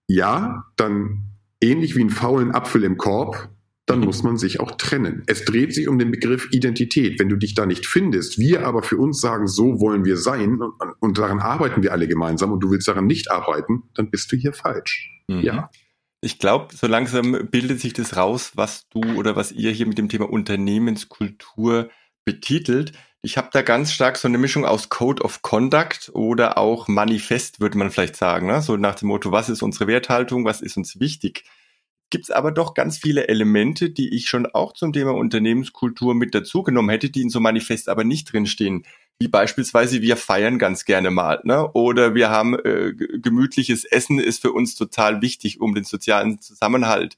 Ja, 0.06 0.64
dann 0.76 1.24
ähnlich 1.60 1.96
wie 1.96 2.00
einen 2.00 2.08
faulen 2.08 2.50
Apfel 2.50 2.82
im 2.84 2.96
Korb, 2.96 3.50
dann 3.84 3.98
mhm. 3.98 4.06
muss 4.06 4.22
man 4.22 4.38
sich 4.38 4.58
auch 4.58 4.70
trennen. 4.78 5.22
Es 5.26 5.44
dreht 5.44 5.74
sich 5.74 5.86
um 5.86 5.98
den 5.98 6.10
Begriff 6.10 6.48
Identität. 6.50 7.20
Wenn 7.20 7.28
du 7.28 7.36
dich 7.36 7.52
da 7.52 7.66
nicht 7.66 7.84
findest, 7.84 8.38
wir 8.38 8.66
aber 8.66 8.82
für 8.82 8.96
uns 8.96 9.20
sagen, 9.20 9.48
so 9.48 9.80
wollen 9.80 10.06
wir 10.06 10.16
sein 10.16 10.62
und, 10.62 10.72
und 11.00 11.18
daran 11.18 11.40
arbeiten 11.40 11.82
wir 11.82 11.92
alle 11.92 12.08
gemeinsam 12.08 12.52
und 12.52 12.60
du 12.60 12.70
willst 12.70 12.88
daran 12.88 13.06
nicht 13.06 13.30
arbeiten, 13.30 13.82
dann 13.92 14.10
bist 14.10 14.32
du 14.32 14.36
hier 14.36 14.54
falsch. 14.54 15.10
Mhm. 15.28 15.40
Ja. 15.40 15.70
Ich 16.22 16.38
glaube, 16.38 16.74
so 16.74 16.86
langsam 16.86 17.48
bildet 17.50 17.80
sich 17.80 17.94
das 17.94 18.16
raus, 18.16 18.52
was 18.54 18.88
du 18.90 19.00
oder 19.16 19.36
was 19.36 19.52
ihr 19.52 19.70
hier 19.70 19.86
mit 19.86 19.96
dem 19.96 20.10
Thema 20.10 20.30
Unternehmenskultur 20.30 21.90
betitelt. 22.26 22.92
Ich 23.22 23.38
habe 23.38 23.48
da 23.52 23.62
ganz 23.62 23.92
stark 23.92 24.18
so 24.18 24.28
eine 24.28 24.36
Mischung 24.36 24.66
aus 24.66 24.90
Code 24.90 25.22
of 25.22 25.40
Conduct 25.40 26.10
oder 26.14 26.58
auch 26.58 26.88
Manifest, 26.88 27.60
würde 27.60 27.78
man 27.78 27.90
vielleicht 27.90 28.16
sagen. 28.16 28.48
Ne? 28.48 28.60
So 28.60 28.76
nach 28.76 28.96
dem 28.96 29.08
Motto, 29.08 29.32
was 29.32 29.48
ist 29.48 29.62
unsere 29.62 29.86
Werthaltung, 29.86 30.44
was 30.44 30.60
ist 30.60 30.76
uns 30.76 31.00
wichtig. 31.00 31.44
Gibt 32.10 32.24
es 32.24 32.30
aber 32.30 32.52
doch 32.52 32.74
ganz 32.74 32.98
viele 32.98 33.28
Elemente, 33.28 33.88
die 33.90 34.14
ich 34.14 34.28
schon 34.28 34.46
auch 34.46 34.74
zum 34.74 34.92
Thema 34.92 35.12
Unternehmenskultur 35.12 36.14
mit 36.14 36.34
dazugenommen 36.34 36.90
hätte, 36.90 37.08
die 37.08 37.22
in 37.22 37.30
so 37.30 37.40
Manifest 37.40 37.88
aber 37.88 38.04
nicht 38.04 38.32
drinstehen 38.32 38.84
wie 39.20 39.28
beispielsweise 39.28 40.00
wir 40.00 40.16
feiern 40.16 40.58
ganz 40.58 40.86
gerne 40.86 41.10
mal, 41.10 41.40
ne? 41.44 41.70
Oder 41.72 42.14
wir 42.14 42.30
haben 42.30 42.58
äh, 42.58 42.94
gemütliches 42.94 43.84
Essen 43.84 44.18
ist 44.18 44.40
für 44.40 44.52
uns 44.52 44.74
total 44.74 45.20
wichtig, 45.20 45.60
um 45.60 45.74
den 45.74 45.84
sozialen 45.84 46.40
Zusammenhalt. 46.40 47.16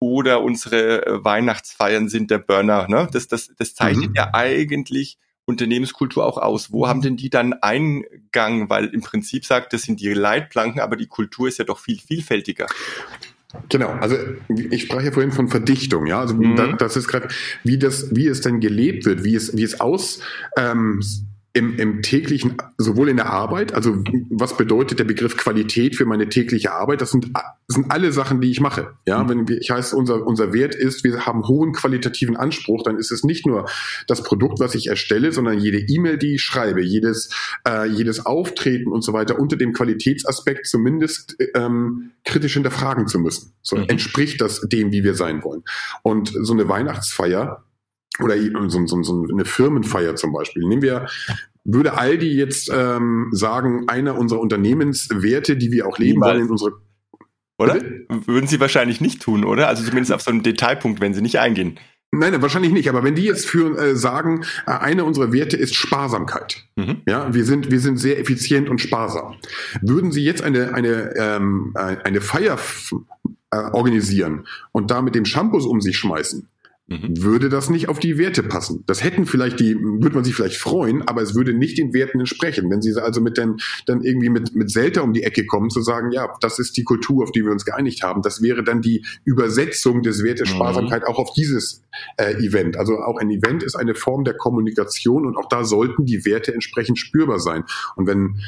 Oder 0.00 0.42
unsere 0.42 1.06
äh, 1.06 1.24
Weihnachtsfeiern 1.24 2.10
sind 2.10 2.30
der 2.30 2.38
Burner, 2.38 2.88
ne? 2.88 3.08
Das, 3.10 3.26
das, 3.26 3.50
das 3.56 3.74
zeichnet 3.74 4.10
mhm. 4.10 4.16
ja 4.16 4.34
eigentlich 4.34 5.18
Unternehmenskultur 5.46 6.26
auch 6.26 6.36
aus. 6.36 6.72
Wo 6.72 6.86
haben 6.86 7.00
denn 7.00 7.16
die 7.16 7.30
dann 7.30 7.54
Eingang? 7.54 8.68
Weil 8.68 8.86
im 8.88 9.00
Prinzip 9.00 9.46
sagt, 9.46 9.72
das 9.72 9.82
sind 9.82 10.00
die 10.00 10.12
Leitplanken, 10.12 10.80
aber 10.80 10.96
die 10.96 11.06
Kultur 11.08 11.48
ist 11.48 11.58
ja 11.58 11.64
doch 11.64 11.78
viel 11.78 11.98
vielfältiger. 11.98 12.66
Genau, 13.68 13.88
also 13.88 14.16
ich 14.48 14.82
sprach 14.82 15.02
ja 15.02 15.10
vorhin 15.10 15.32
von 15.32 15.48
Verdichtung, 15.48 16.06
ja, 16.06 16.20
also 16.20 16.34
mhm. 16.34 16.76
das 16.78 16.96
ist 16.96 17.08
gerade, 17.08 17.28
wie 17.64 17.78
das, 17.78 18.14
wie 18.14 18.28
es 18.28 18.40
denn 18.42 18.60
gelebt 18.60 19.06
wird, 19.06 19.24
wie 19.24 19.34
es, 19.34 19.56
wie 19.56 19.64
es 19.64 19.80
aus 19.80 20.20
ähm, 20.56 21.02
im, 21.52 21.76
im 21.78 22.02
täglichen, 22.02 22.56
sowohl 22.78 23.08
in 23.08 23.16
der 23.16 23.30
Arbeit, 23.30 23.74
also 23.74 24.04
was 24.30 24.56
bedeutet 24.56 25.00
der 25.00 25.04
Begriff 25.04 25.36
Qualität 25.36 25.96
für 25.96 26.06
meine 26.06 26.28
tägliche 26.28 26.72
Arbeit? 26.72 27.00
Das 27.00 27.10
sind, 27.10 27.32
das 27.34 27.74
sind 27.74 27.90
alle 27.90 28.12
Sachen, 28.12 28.40
die 28.40 28.52
ich 28.52 28.60
mache. 28.60 28.94
Ja, 29.04 29.24
mhm. 29.24 29.28
wenn 29.28 29.48
wir, 29.48 29.60
ich 29.60 29.70
heißt, 29.70 29.92
unser, 29.92 30.24
unser 30.24 30.52
Wert 30.52 30.76
ist, 30.76 31.02
wir 31.02 31.26
haben 31.26 31.48
hohen 31.48 31.72
qualitativen 31.72 32.36
Anspruch, 32.36 32.84
dann 32.84 32.98
ist 32.98 33.10
es 33.10 33.24
nicht 33.24 33.46
nur 33.46 33.68
das 34.06 34.22
Produkt, 34.22 34.60
was 34.60 34.76
ich 34.76 34.86
erstelle, 34.86 35.32
sondern 35.32 35.58
jede 35.58 35.78
E-Mail, 35.78 36.18
die 36.18 36.36
ich 36.36 36.42
schreibe, 36.42 36.82
jedes, 36.82 37.30
äh, 37.66 37.86
jedes 37.88 38.26
Auftreten 38.26 38.92
und 38.92 39.02
so 39.02 39.12
weiter 39.12 39.40
unter 39.40 39.56
dem 39.56 39.72
Qualitätsaspekt 39.72 40.68
zumindest 40.68 41.36
ähm, 41.54 42.12
kritisch 42.24 42.54
hinterfragen 42.54 43.08
zu 43.08 43.18
müssen. 43.18 43.52
So 43.62 43.76
mhm. 43.76 43.86
entspricht 43.88 44.40
das 44.40 44.60
dem, 44.60 44.92
wie 44.92 45.02
wir 45.02 45.14
sein 45.14 45.42
wollen. 45.42 45.64
Und 46.02 46.32
so 46.32 46.52
eine 46.52 46.68
Weihnachtsfeier 46.68 47.64
oder 48.22 48.36
so, 48.68 48.86
so, 48.86 49.02
so 49.02 49.26
eine 49.30 49.44
Firmenfeier 49.44 50.16
zum 50.16 50.32
Beispiel. 50.32 50.66
Nehmen 50.66 50.82
wir, 50.82 51.06
würde 51.64 51.96
Aldi 51.96 52.32
jetzt 52.34 52.70
ähm, 52.74 53.28
sagen, 53.32 53.88
einer 53.88 54.18
unserer 54.18 54.40
Unternehmenswerte, 54.40 55.56
die 55.56 55.70
wir 55.72 55.86
auch 55.86 55.98
leben 55.98 56.20
wollen 56.20 56.42
in 56.42 56.50
unsere 56.50 56.72
oder? 57.58 57.78
Würden 58.08 58.46
sie 58.46 58.58
wahrscheinlich 58.58 59.02
nicht 59.02 59.20
tun, 59.20 59.44
oder? 59.44 59.68
Also 59.68 59.84
zumindest 59.84 60.12
auf 60.12 60.22
so 60.22 60.30
einen 60.30 60.42
Detailpunkt, 60.42 61.00
wenn 61.02 61.12
sie 61.12 61.20
nicht 61.20 61.38
eingehen. 61.38 61.78
Nein, 62.12 62.40
wahrscheinlich 62.42 62.72
nicht. 62.72 62.88
Aber 62.88 63.04
wenn 63.04 63.14
die 63.14 63.24
jetzt 63.24 63.46
für 63.46 63.78
äh, 63.78 63.94
sagen, 63.94 64.44
äh, 64.66 64.72
eine 64.72 65.04
unserer 65.04 65.32
Werte 65.32 65.56
ist 65.56 65.74
Sparsamkeit. 65.76 66.64
Mhm. 66.74 67.02
Ja, 67.06 67.32
wir 67.32 67.44
sind 67.44 67.70
wir 67.70 67.78
sind 67.78 67.98
sehr 67.98 68.18
effizient 68.18 68.68
und 68.68 68.80
sparsam. 68.80 69.36
Würden 69.80 70.10
Sie 70.10 70.24
jetzt 70.24 70.42
eine 70.42 70.74
eine 70.74 71.14
ähm, 71.16 71.72
äh, 71.76 71.98
eine 72.02 72.20
Feier 72.20 72.58
äh, 73.52 73.56
organisieren 73.56 74.46
und 74.72 74.90
da 74.90 75.02
mit 75.02 75.14
dem 75.14 75.24
Shampoos 75.24 75.66
um 75.66 75.80
sich 75.80 75.98
schmeißen, 75.98 76.48
Mhm. 76.90 77.22
würde 77.22 77.48
das 77.48 77.70
nicht 77.70 77.88
auf 77.88 78.00
die 78.00 78.18
Werte 78.18 78.42
passen. 78.42 78.82
Das 78.86 79.04
hätten 79.04 79.24
vielleicht 79.24 79.60
die, 79.60 79.76
würde 79.76 80.16
man 80.16 80.24
sich 80.24 80.34
vielleicht 80.34 80.56
freuen, 80.56 81.06
aber 81.06 81.22
es 81.22 81.36
würde 81.36 81.54
nicht 81.54 81.78
den 81.78 81.94
Werten 81.94 82.18
entsprechen. 82.18 82.68
Wenn 82.68 82.82
sie 82.82 83.00
also 83.00 83.20
mit 83.20 83.38
den, 83.38 83.58
dann 83.86 84.02
irgendwie 84.02 84.28
mit, 84.28 84.56
mit 84.56 84.72
Selter 84.72 85.04
um 85.04 85.12
die 85.12 85.22
Ecke 85.22 85.46
kommen, 85.46 85.70
zu 85.70 85.82
sagen, 85.82 86.10
ja, 86.10 86.28
das 86.40 86.58
ist 86.58 86.76
die 86.76 86.82
Kultur, 86.82 87.22
auf 87.22 87.30
die 87.30 87.44
wir 87.44 87.52
uns 87.52 87.64
geeinigt 87.64 88.02
haben, 88.02 88.22
das 88.22 88.42
wäre 88.42 88.64
dann 88.64 88.82
die 88.82 89.06
Übersetzung 89.24 90.02
des 90.02 90.24
Wertes 90.24 90.48
Sparsamkeit 90.48 91.02
mhm. 91.02 91.08
auch 91.08 91.18
auf 91.20 91.32
dieses 91.32 91.84
äh, 92.16 92.34
Event. 92.44 92.76
Also 92.76 92.94
auch 92.98 93.18
ein 93.18 93.30
Event 93.30 93.62
ist 93.62 93.76
eine 93.76 93.94
Form 93.94 94.24
der 94.24 94.34
Kommunikation 94.34 95.26
und 95.26 95.36
auch 95.36 95.48
da 95.48 95.62
sollten 95.62 96.06
die 96.06 96.24
Werte 96.24 96.52
entsprechend 96.52 96.98
spürbar 96.98 97.38
sein. 97.38 97.62
Und 97.94 98.08
wenn 98.08 98.40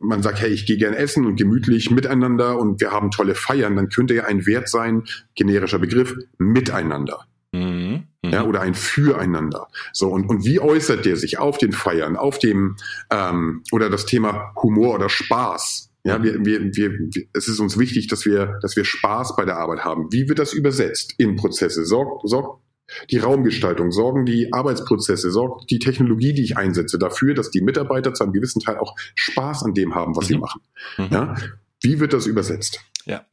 man 0.00 0.22
sagt, 0.22 0.40
hey, 0.40 0.50
ich 0.50 0.66
gehe 0.66 0.76
gern 0.76 0.94
essen 0.94 1.26
und 1.26 1.36
gemütlich 1.36 1.90
miteinander 1.90 2.58
und 2.58 2.80
wir 2.80 2.90
haben 2.90 3.10
tolle 3.10 3.34
Feiern, 3.34 3.76
dann 3.76 3.88
könnte 3.88 4.14
ja 4.14 4.24
ein 4.24 4.46
Wert 4.46 4.68
sein, 4.68 5.04
generischer 5.34 5.78
Begriff, 5.78 6.16
miteinander. 6.38 7.26
Mhm. 7.52 8.04
Mhm. 8.22 8.30
Ja, 8.30 8.44
oder 8.44 8.60
ein 8.60 8.74
Füreinander. 8.74 9.68
So, 9.92 10.08
und, 10.08 10.28
und 10.28 10.44
wie 10.44 10.60
äußert 10.60 11.04
der 11.04 11.16
sich 11.16 11.38
auf 11.38 11.58
den 11.58 11.72
Feiern, 11.72 12.16
auf 12.16 12.38
dem, 12.38 12.76
ähm, 13.10 13.62
oder 13.72 13.90
das 13.90 14.06
Thema 14.06 14.52
Humor 14.62 14.94
oder 14.94 15.08
Spaß? 15.08 15.90
Ja, 16.04 16.20
wir, 16.20 16.44
wir, 16.44 16.74
wir, 16.74 17.26
es 17.32 17.46
ist 17.46 17.60
uns 17.60 17.78
wichtig, 17.78 18.08
dass 18.08 18.26
wir, 18.26 18.58
dass 18.60 18.74
wir 18.74 18.84
Spaß 18.84 19.36
bei 19.36 19.44
der 19.44 19.58
Arbeit 19.58 19.84
haben. 19.84 20.08
Wie 20.10 20.28
wird 20.28 20.40
das 20.40 20.52
übersetzt 20.52 21.14
in 21.16 21.36
Prozesse? 21.36 21.84
Sorgt, 21.84 22.28
sorgt 22.28 22.61
die 23.10 23.18
Raumgestaltung, 23.18 23.90
sorgen 23.90 24.24
die 24.24 24.52
Arbeitsprozesse, 24.52 25.30
sorgt 25.30 25.70
die 25.70 25.78
Technologie, 25.78 26.32
die 26.32 26.42
ich 26.42 26.56
einsetze, 26.56 26.98
dafür, 26.98 27.34
dass 27.34 27.50
die 27.50 27.60
Mitarbeiter 27.60 28.14
zu 28.14 28.24
einem 28.24 28.32
gewissen 28.32 28.60
Teil 28.60 28.78
auch 28.78 28.94
Spaß 29.14 29.64
an 29.64 29.74
dem 29.74 29.94
haben, 29.94 30.16
was 30.16 30.24
mhm. 30.24 30.28
sie 30.28 30.38
machen. 30.38 30.60
Mhm. 30.98 31.08
Ja? 31.10 31.34
Wie 31.80 32.00
wird 32.00 32.12
das 32.12 32.26
übersetzt? 32.26 32.80
Ja. 33.06 33.24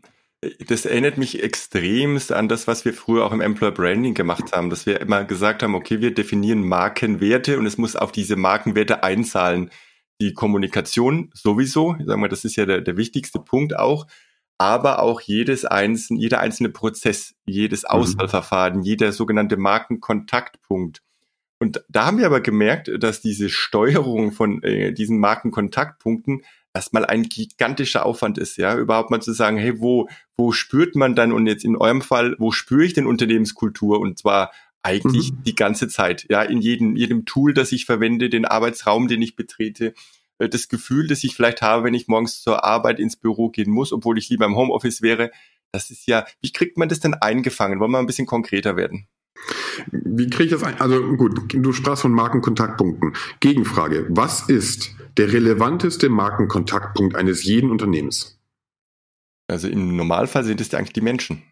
Das 0.67 0.85
erinnert 0.85 1.17
mich 1.17 1.43
extremst 1.43 2.31
an 2.31 2.47
das, 2.47 2.65
was 2.65 2.85
wir 2.85 2.93
früher 2.93 3.25
auch 3.25 3.33
im 3.33 3.41
Employer 3.41 3.73
Branding 3.73 4.13
gemacht 4.13 4.53
haben, 4.53 4.69
dass 4.69 4.85
wir 4.85 5.01
immer 5.01 5.25
gesagt 5.25 5.63
haben, 5.63 5.75
okay, 5.75 5.99
wir 5.99 6.13
definieren 6.13 6.65
Markenwerte 6.65 7.59
und 7.59 7.65
es 7.65 7.77
muss 7.77 7.97
auf 7.97 8.13
diese 8.13 8.37
Markenwerte 8.37 9.03
einzahlen. 9.03 9.69
die 10.21 10.33
Kommunikation 10.33 11.29
sowieso, 11.33 11.95
sagen 12.05 12.21
wir, 12.21 12.29
das 12.29 12.45
ist 12.45 12.55
ja 12.55 12.65
der, 12.65 12.81
der 12.81 12.97
wichtigste 12.97 13.39
Punkt 13.39 13.77
auch, 13.77 14.05
aber 14.59 15.01
auch 15.01 15.21
jedes 15.21 15.65
einzelne, 15.65 16.19
jeder 16.19 16.41
einzelne 16.41 16.69
Prozess, 16.69 17.33
jedes 17.45 17.83
mhm. 17.83 17.89
Auswahlverfahren, 17.89 18.83
jeder 18.83 19.11
sogenannte 19.11 19.57
Markenkontaktpunkt. 19.57 21.01
Und 21.59 21.83
da 21.89 22.05
haben 22.05 22.19
wir 22.19 22.25
aber 22.25 22.41
gemerkt, 22.41 22.91
dass 22.99 23.21
diese 23.21 23.49
Steuerung 23.49 24.31
von 24.31 24.61
äh, 24.61 24.93
diesen 24.93 25.19
Markenkontaktpunkten 25.19 26.43
erstmal 26.73 27.05
ein 27.05 27.23
gigantischer 27.23 28.05
Aufwand 28.05 28.37
ist, 28.37 28.57
ja, 28.57 28.77
überhaupt 28.77 29.11
mal 29.11 29.21
zu 29.21 29.33
sagen, 29.33 29.57
hey, 29.57 29.79
wo, 29.79 30.07
wo 30.37 30.51
spürt 30.51 30.95
man 30.95 31.15
dann 31.15 31.31
und 31.31 31.47
jetzt 31.47 31.65
in 31.65 31.75
eurem 31.75 32.01
Fall, 32.01 32.35
wo 32.37 32.51
spüre 32.51 32.85
ich 32.85 32.93
denn 32.93 33.07
Unternehmenskultur 33.07 33.99
und 33.99 34.19
zwar 34.19 34.51
eigentlich 34.83 35.31
mhm. 35.31 35.43
die 35.43 35.55
ganze 35.55 35.87
Zeit, 35.87 36.25
ja, 36.29 36.41
in 36.41 36.61
jedem, 36.61 36.95
jedem 36.95 37.25
Tool, 37.25 37.53
das 37.53 37.71
ich 37.71 37.85
verwende, 37.85 38.29
den 38.29 38.45
Arbeitsraum, 38.45 39.07
den 39.07 39.21
ich 39.21 39.35
betrete, 39.35 39.93
äh, 40.39 40.49
das 40.49 40.67
Gefühl, 40.67 41.07
das 41.07 41.23
ich 41.23 41.35
vielleicht 41.35 41.61
habe, 41.61 41.83
wenn 41.83 41.93
ich 41.93 42.07
morgens 42.07 42.41
zur 42.41 42.63
Arbeit 42.63 42.99
ins 42.99 43.15
Büro 43.15 43.49
gehen 43.49 43.71
muss, 43.71 43.93
obwohl 43.93 44.17
ich 44.17 44.29
lieber 44.29 44.45
im 44.45 44.55
Homeoffice 44.55 45.01
wäre, 45.01 45.31
das 45.71 45.91
ist 45.91 46.07
ja, 46.07 46.25
wie 46.41 46.51
kriegt 46.51 46.77
man 46.77 46.89
das 46.89 46.99
denn 46.99 47.13
eingefangen? 47.13 47.79
Wollen 47.79 47.91
wir 47.91 47.99
ein 47.99 48.07
bisschen 48.07 48.25
konkreter 48.25 48.75
werden? 48.75 49.07
Wie 49.91 50.29
kriege 50.29 50.45
ich 50.45 50.51
das 50.51 50.63
ein? 50.63 50.79
Also 50.81 51.15
gut, 51.15 51.53
du 51.53 51.71
sprachst 51.71 52.01
von 52.01 52.11
Markenkontaktpunkten. 52.11 53.13
Gegenfrage, 53.39 54.07
was 54.09 54.49
ist 54.49 54.95
der 55.17 55.31
relevanteste 55.31 56.09
Markenkontaktpunkt 56.09 57.15
eines 57.15 57.43
jeden 57.43 57.71
Unternehmens? 57.71 58.39
Also 59.47 59.67
im 59.67 59.95
Normalfall 59.95 60.43
sind 60.43 60.61
es 60.61 60.73
eigentlich 60.73 60.93
die 60.93 61.01
Menschen. 61.01 61.43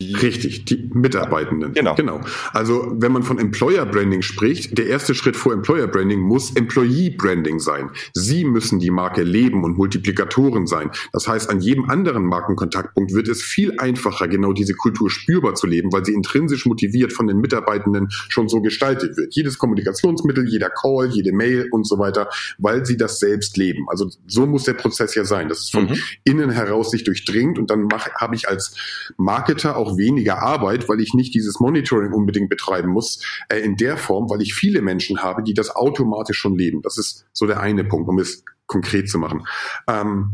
Die 0.00 0.14
Richtig, 0.14 0.64
die 0.64 0.90
Mitarbeitenden. 0.94 1.72
Genau. 1.74 1.94
genau. 1.94 2.20
Also 2.52 2.94
wenn 2.96 3.12
man 3.12 3.22
von 3.22 3.38
Employer 3.38 3.84
Branding 3.84 4.22
spricht, 4.22 4.78
der 4.78 4.86
erste 4.86 5.14
Schritt 5.14 5.36
vor 5.36 5.52
Employer 5.52 5.88
Branding 5.88 6.20
muss 6.20 6.54
Employee 6.56 7.10
Branding 7.10 7.58
sein. 7.58 7.90
Sie 8.14 8.44
müssen 8.44 8.78
die 8.78 8.90
Marke 8.90 9.22
leben 9.22 9.64
und 9.64 9.76
Multiplikatoren 9.76 10.66
sein. 10.66 10.90
Das 11.12 11.28
heißt, 11.28 11.50
an 11.50 11.60
jedem 11.60 11.90
anderen 11.90 12.24
Markenkontaktpunkt 12.24 13.12
wird 13.12 13.28
es 13.28 13.42
viel 13.42 13.74
einfacher, 13.78 14.28
genau 14.28 14.52
diese 14.52 14.74
Kultur 14.74 15.10
spürbar 15.10 15.54
zu 15.54 15.66
leben, 15.66 15.92
weil 15.92 16.04
sie 16.04 16.14
intrinsisch 16.14 16.66
motiviert 16.66 17.12
von 17.12 17.26
den 17.26 17.38
Mitarbeitenden 17.38 18.08
schon 18.28 18.48
so 18.48 18.62
gestaltet 18.62 19.16
wird. 19.16 19.34
Jedes 19.34 19.58
Kommunikationsmittel, 19.58 20.48
jeder 20.48 20.70
Call, 20.70 21.08
jede 21.08 21.32
Mail 21.32 21.68
und 21.72 21.86
so 21.86 21.98
weiter, 21.98 22.30
weil 22.58 22.86
sie 22.86 22.96
das 22.96 23.18
selbst 23.18 23.56
leben. 23.56 23.86
Also 23.88 24.08
so 24.26 24.46
muss 24.46 24.64
der 24.64 24.74
Prozess 24.74 25.14
ja 25.14 25.24
sein, 25.24 25.48
dass 25.48 25.60
es 25.60 25.70
von 25.70 25.84
mhm. 25.84 25.96
innen 26.24 26.50
heraus 26.50 26.90
sich 26.90 27.04
durchdringt 27.04 27.58
und 27.58 27.70
dann 27.70 27.88
habe 28.18 28.34
ich 28.34 28.48
als 28.48 28.76
Marketer 29.16 29.76
auch 29.80 29.96
weniger 29.96 30.42
Arbeit, 30.42 30.88
weil 30.88 31.00
ich 31.00 31.14
nicht 31.14 31.34
dieses 31.34 31.58
Monitoring 31.58 32.12
unbedingt 32.12 32.48
betreiben 32.48 32.90
muss, 32.90 33.24
äh, 33.48 33.58
in 33.58 33.76
der 33.76 33.96
Form, 33.96 34.30
weil 34.30 34.42
ich 34.42 34.54
viele 34.54 34.82
Menschen 34.82 35.22
habe, 35.22 35.42
die 35.42 35.54
das 35.54 35.74
automatisch 35.74 36.38
schon 36.38 36.56
leben. 36.56 36.82
Das 36.82 36.98
ist 36.98 37.26
so 37.32 37.46
der 37.46 37.60
eine 37.60 37.84
Punkt, 37.84 38.08
um 38.08 38.18
es 38.18 38.44
konkret 38.66 39.08
zu 39.08 39.18
machen. 39.18 39.44
Ähm, 39.88 40.30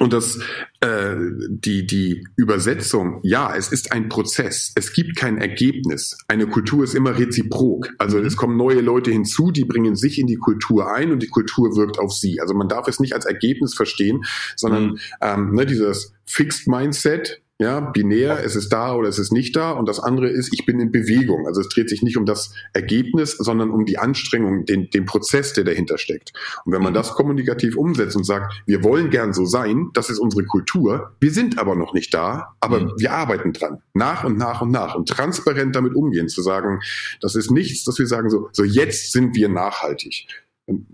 und 0.00 0.12
das, 0.12 0.38
äh, 0.80 1.16
die, 1.48 1.86
die 1.86 2.26
Übersetzung, 2.36 3.20
ja, 3.22 3.54
es 3.56 3.72
ist 3.72 3.90
ein 3.90 4.08
Prozess. 4.08 4.72
Es 4.76 4.92
gibt 4.92 5.16
kein 5.16 5.38
Ergebnis. 5.38 6.16
Eine 6.28 6.46
Kultur 6.46 6.84
ist 6.84 6.94
immer 6.94 7.18
reziprok. 7.18 7.88
Also 7.98 8.18
es 8.18 8.36
kommen 8.36 8.56
neue 8.56 8.80
Leute 8.80 9.10
hinzu, 9.10 9.50
die 9.50 9.64
bringen 9.64 9.96
sich 9.96 10.18
in 10.18 10.26
die 10.26 10.36
Kultur 10.36 10.92
ein 10.92 11.10
und 11.10 11.22
die 11.22 11.28
Kultur 11.28 11.74
wirkt 11.74 11.98
auf 11.98 12.12
sie. 12.12 12.40
Also 12.40 12.54
man 12.54 12.68
darf 12.68 12.86
es 12.86 13.00
nicht 13.00 13.14
als 13.14 13.24
Ergebnis 13.24 13.74
verstehen, 13.74 14.24
sondern 14.56 14.90
mhm. 14.90 14.98
ähm, 15.22 15.54
ne, 15.54 15.66
dieses 15.66 16.12
Fixed 16.26 16.68
Mindset, 16.68 17.42
ja, 17.60 17.80
binär, 17.80 18.44
es 18.44 18.54
ist 18.54 18.72
da 18.72 18.94
oder 18.94 19.08
es 19.08 19.18
ist 19.18 19.32
nicht 19.32 19.56
da. 19.56 19.72
Und 19.72 19.88
das 19.88 19.98
andere 19.98 20.28
ist, 20.28 20.52
ich 20.52 20.64
bin 20.64 20.78
in 20.78 20.92
Bewegung. 20.92 21.46
Also 21.46 21.60
es 21.60 21.68
dreht 21.68 21.88
sich 21.88 22.02
nicht 22.02 22.16
um 22.16 22.24
das 22.24 22.52
Ergebnis, 22.72 23.32
sondern 23.32 23.70
um 23.70 23.84
die 23.84 23.98
Anstrengung, 23.98 24.64
den, 24.64 24.90
den 24.90 25.06
Prozess, 25.06 25.54
der 25.54 25.64
dahinter 25.64 25.98
steckt. 25.98 26.32
Und 26.64 26.72
wenn 26.72 26.82
man 26.82 26.92
mhm. 26.92 26.96
das 26.96 27.12
kommunikativ 27.12 27.76
umsetzt 27.76 28.16
und 28.16 28.24
sagt, 28.24 28.62
wir 28.66 28.84
wollen 28.84 29.10
gern 29.10 29.32
so 29.32 29.44
sein, 29.44 29.90
das 29.92 30.08
ist 30.08 30.20
unsere 30.20 30.44
Kultur, 30.44 31.16
wir 31.18 31.32
sind 31.32 31.58
aber 31.58 31.74
noch 31.74 31.94
nicht 31.94 32.14
da, 32.14 32.54
aber 32.60 32.80
mhm. 32.80 32.92
wir 32.96 33.12
arbeiten 33.12 33.52
dran. 33.52 33.82
Nach 33.92 34.22
und 34.22 34.38
nach 34.38 34.62
und 34.62 34.70
nach. 34.70 34.94
Und 34.94 35.08
transparent 35.08 35.74
damit 35.74 35.96
umgehen, 35.96 36.28
zu 36.28 36.42
sagen, 36.42 36.80
das 37.20 37.34
ist 37.34 37.50
nichts, 37.50 37.82
dass 37.82 37.98
wir 37.98 38.06
sagen 38.06 38.30
so, 38.30 38.48
so 38.52 38.62
jetzt 38.62 39.10
sind 39.10 39.34
wir 39.34 39.48
nachhaltig. 39.48 40.28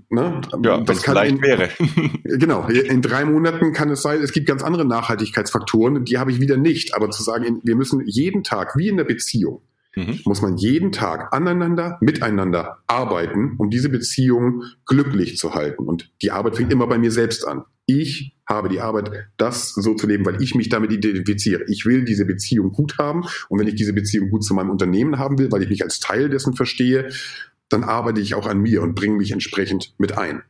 Ne? 0.08 0.40
Ja, 0.62 0.80
das 0.80 1.02
kann 1.02 1.14
leicht 1.16 1.36
in, 1.36 1.42
wäre. 1.42 1.68
genau, 2.24 2.68
in 2.68 3.02
drei 3.02 3.24
Monaten 3.24 3.72
kann 3.72 3.90
es 3.90 4.02
sein, 4.02 4.20
es 4.20 4.32
gibt 4.32 4.46
ganz 4.46 4.62
andere 4.62 4.84
Nachhaltigkeitsfaktoren, 4.84 6.04
die 6.04 6.18
habe 6.18 6.30
ich 6.30 6.40
wieder 6.40 6.56
nicht. 6.56 6.94
Aber 6.94 7.10
zu 7.10 7.22
sagen, 7.22 7.60
wir 7.64 7.76
müssen 7.76 8.02
jeden 8.06 8.44
Tag, 8.44 8.76
wie 8.76 8.88
in 8.88 8.96
der 8.96 9.04
Beziehung, 9.04 9.62
mhm. 9.96 10.20
muss 10.24 10.42
man 10.42 10.56
jeden 10.56 10.92
Tag 10.92 11.32
aneinander, 11.32 11.98
miteinander 12.00 12.78
arbeiten, 12.86 13.56
um 13.58 13.70
diese 13.70 13.88
Beziehung 13.88 14.62
glücklich 14.86 15.38
zu 15.38 15.54
halten. 15.54 15.84
Und 15.84 16.12
die 16.22 16.30
Arbeit 16.30 16.56
fängt 16.56 16.72
immer 16.72 16.86
bei 16.86 16.98
mir 16.98 17.10
selbst 17.10 17.46
an. 17.46 17.64
Ich 17.86 18.34
habe 18.46 18.68
die 18.68 18.80
Arbeit, 18.80 19.10
das 19.36 19.70
so 19.70 19.94
zu 19.94 20.06
leben, 20.06 20.24
weil 20.24 20.42
ich 20.42 20.54
mich 20.54 20.68
damit 20.68 20.92
identifiziere. 20.92 21.64
Ich 21.68 21.84
will 21.84 22.04
diese 22.04 22.24
Beziehung 22.24 22.72
gut 22.72 22.98
haben. 22.98 23.24
Und 23.48 23.58
wenn 23.58 23.66
ich 23.66 23.74
diese 23.74 23.92
Beziehung 23.92 24.30
gut 24.30 24.44
zu 24.44 24.54
meinem 24.54 24.70
Unternehmen 24.70 25.18
haben 25.18 25.38
will, 25.38 25.50
weil 25.50 25.62
ich 25.62 25.68
mich 25.68 25.82
als 25.82 26.00
Teil 26.00 26.30
dessen 26.30 26.54
verstehe, 26.54 27.10
dann 27.68 27.84
arbeite 27.84 28.20
ich 28.20 28.34
auch 28.34 28.46
an 28.46 28.58
mir 28.58 28.82
und 28.82 28.94
bringe 28.94 29.16
mich 29.16 29.32
entsprechend 29.32 29.94
mit 29.98 30.16
ein. 30.16 30.42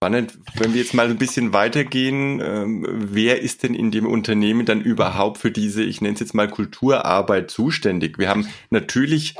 Spannend, 0.00 0.38
wenn 0.54 0.74
wir 0.74 0.80
jetzt 0.80 0.94
mal 0.94 1.10
ein 1.10 1.18
bisschen 1.18 1.52
weitergehen, 1.52 2.40
ähm, 2.40 2.86
wer 2.88 3.42
ist 3.42 3.64
denn 3.64 3.74
in 3.74 3.90
dem 3.90 4.06
Unternehmen 4.06 4.64
dann 4.64 4.80
überhaupt 4.80 5.38
für 5.38 5.50
diese, 5.50 5.82
ich 5.82 6.00
nenne 6.00 6.14
es 6.14 6.20
jetzt 6.20 6.34
mal 6.34 6.48
Kulturarbeit 6.48 7.50
zuständig? 7.50 8.16
Wir 8.16 8.28
haben 8.28 8.46
natürlich 8.70 9.34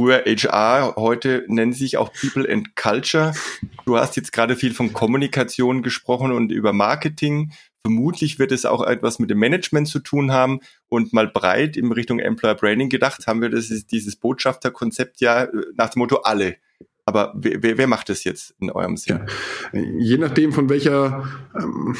früher 0.00 0.22
HR, 0.24 0.94
heute 0.96 1.44
nennen 1.48 1.72
sich 1.72 1.96
auch 1.96 2.12
People 2.12 2.50
and 2.50 2.76
Culture. 2.76 3.32
Du 3.84 3.98
hast 3.98 4.16
jetzt 4.16 4.32
gerade 4.32 4.54
viel 4.54 4.72
von 4.72 4.92
Kommunikation 4.92 5.82
gesprochen 5.82 6.32
und 6.32 6.52
über 6.52 6.72
Marketing. 6.72 7.52
Vermutlich 7.82 8.38
wird 8.38 8.52
es 8.52 8.64
auch 8.64 8.86
etwas 8.86 9.18
mit 9.18 9.30
dem 9.30 9.38
Management 9.38 9.88
zu 9.88 9.98
tun 9.98 10.32
haben 10.32 10.60
und 10.88 11.12
mal 11.12 11.26
breit 11.26 11.76
in 11.76 11.90
Richtung 11.90 12.20
Employer 12.20 12.54
Branding 12.54 12.88
gedacht, 12.88 13.26
haben 13.26 13.40
wir 13.42 13.50
das, 13.50 13.68
dieses 13.86 14.16
Botschafterkonzept 14.16 15.20
ja 15.20 15.44
äh, 15.44 15.50
nach 15.76 15.90
dem 15.90 16.00
Motto 16.00 16.18
alle. 16.18 16.56
Aber 17.04 17.32
wer, 17.34 17.78
wer 17.78 17.86
macht 17.86 18.10
das 18.10 18.24
jetzt 18.24 18.54
in 18.60 18.70
eurem 18.70 18.98
Sinn? 18.98 19.26
Ja. 19.72 19.80
Je 19.80 20.18
nachdem, 20.18 20.52
von 20.52 20.68
welcher, 20.68 21.26
ähm, 21.54 21.94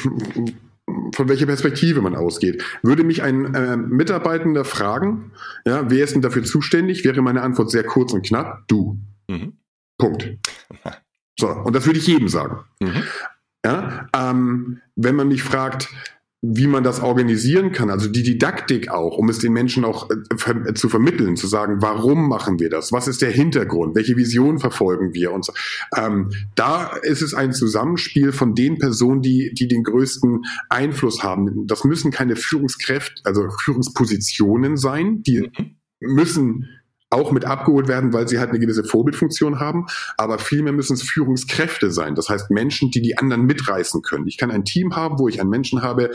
von 1.13 1.29
welcher 1.29 1.45
Perspektive 1.45 2.01
man 2.01 2.15
ausgeht. 2.15 2.63
Würde 2.81 3.03
mich 3.03 3.23
ein 3.23 3.53
äh, 3.53 3.77
Mitarbeitender 3.77 4.65
fragen, 4.65 5.31
ja, 5.65 5.89
wer 5.89 6.03
ist 6.03 6.15
denn 6.15 6.21
dafür 6.21 6.43
zuständig, 6.43 7.03
wäre 7.05 7.21
meine 7.21 7.41
Antwort 7.41 7.71
sehr 7.71 7.83
kurz 7.83 8.13
und 8.13 8.25
knapp, 8.25 8.67
du. 8.67 8.99
Mhm. 9.29 9.53
Punkt. 9.97 10.37
So, 11.39 11.47
und 11.47 11.73
das 11.73 11.85
würde 11.85 11.99
ich 11.99 12.05
jedem 12.05 12.27
sagen. 12.27 12.65
Mhm. 12.81 13.03
Ja, 13.65 14.09
ähm, 14.13 14.81
wenn 14.97 15.15
man 15.15 15.29
mich 15.29 15.41
fragt, 15.41 15.87
wie 16.41 16.67
man 16.67 16.83
das 16.83 17.01
organisieren 17.01 17.73
kann, 17.73 17.89
also 17.89 18.07
die 18.07 18.23
Didaktik 18.23 18.89
auch, 18.89 19.17
um 19.17 19.27
es 19.27 19.39
den 19.39 19.51
Menschen 19.51 19.83
auch 19.83 20.09
äh, 20.09 20.73
zu 20.73 20.87
vermitteln, 20.87 21.35
zu 21.35 21.47
sagen, 21.47 21.81
warum 21.81 22.29
machen 22.29 22.59
wir 22.59 22.69
das? 22.69 22.93
Was 22.93 23.09
ist 23.09 23.21
der 23.21 23.31
Hintergrund? 23.31 23.93
Welche 23.95 24.15
Vision 24.15 24.57
verfolgen 24.57 25.13
wir? 25.13 25.33
Und 25.33 25.43
so. 25.43 25.53
ähm, 25.97 26.31
da 26.55 26.95
ist 27.01 27.21
es 27.21 27.33
ein 27.33 27.51
Zusammenspiel 27.51 28.31
von 28.31 28.55
den 28.55 28.77
Personen, 28.77 29.21
die, 29.21 29.53
die 29.53 29.67
den 29.67 29.83
größten 29.83 30.43
Einfluss 30.69 31.23
haben. 31.23 31.67
Das 31.67 31.83
müssen 31.83 32.09
keine 32.09 32.37
Führungskräfte, 32.37 33.21
also 33.25 33.49
Führungspositionen 33.49 34.77
sein, 34.77 35.21
die 35.23 35.41
mhm. 35.41 35.75
müssen 35.99 36.69
auch 37.09 37.31
mit 37.31 37.45
abgeholt 37.45 37.87
werden, 37.87 38.13
weil 38.13 38.27
sie 38.27 38.39
halt 38.39 38.49
eine 38.49 38.59
gewisse 38.59 38.83
Vorbildfunktion 38.83 39.59
haben, 39.59 39.87
aber 40.17 40.37
vielmehr 40.37 40.73
müssen 40.73 40.93
es 40.93 41.01
Führungskräfte 41.01 41.91
sein. 41.91 42.15
Das 42.15 42.29
heißt 42.29 42.51
Menschen, 42.51 42.91
die 42.91 43.01
die 43.01 43.17
anderen 43.17 43.45
mitreißen 43.45 44.01
können. 44.01 44.27
Ich 44.27 44.37
kann 44.37 44.51
ein 44.51 44.65
Team 44.65 44.95
haben, 44.95 45.17
wo 45.17 45.27
ich 45.27 45.41
einen 45.41 45.49
Menschen 45.49 45.81
habe, 45.81 46.11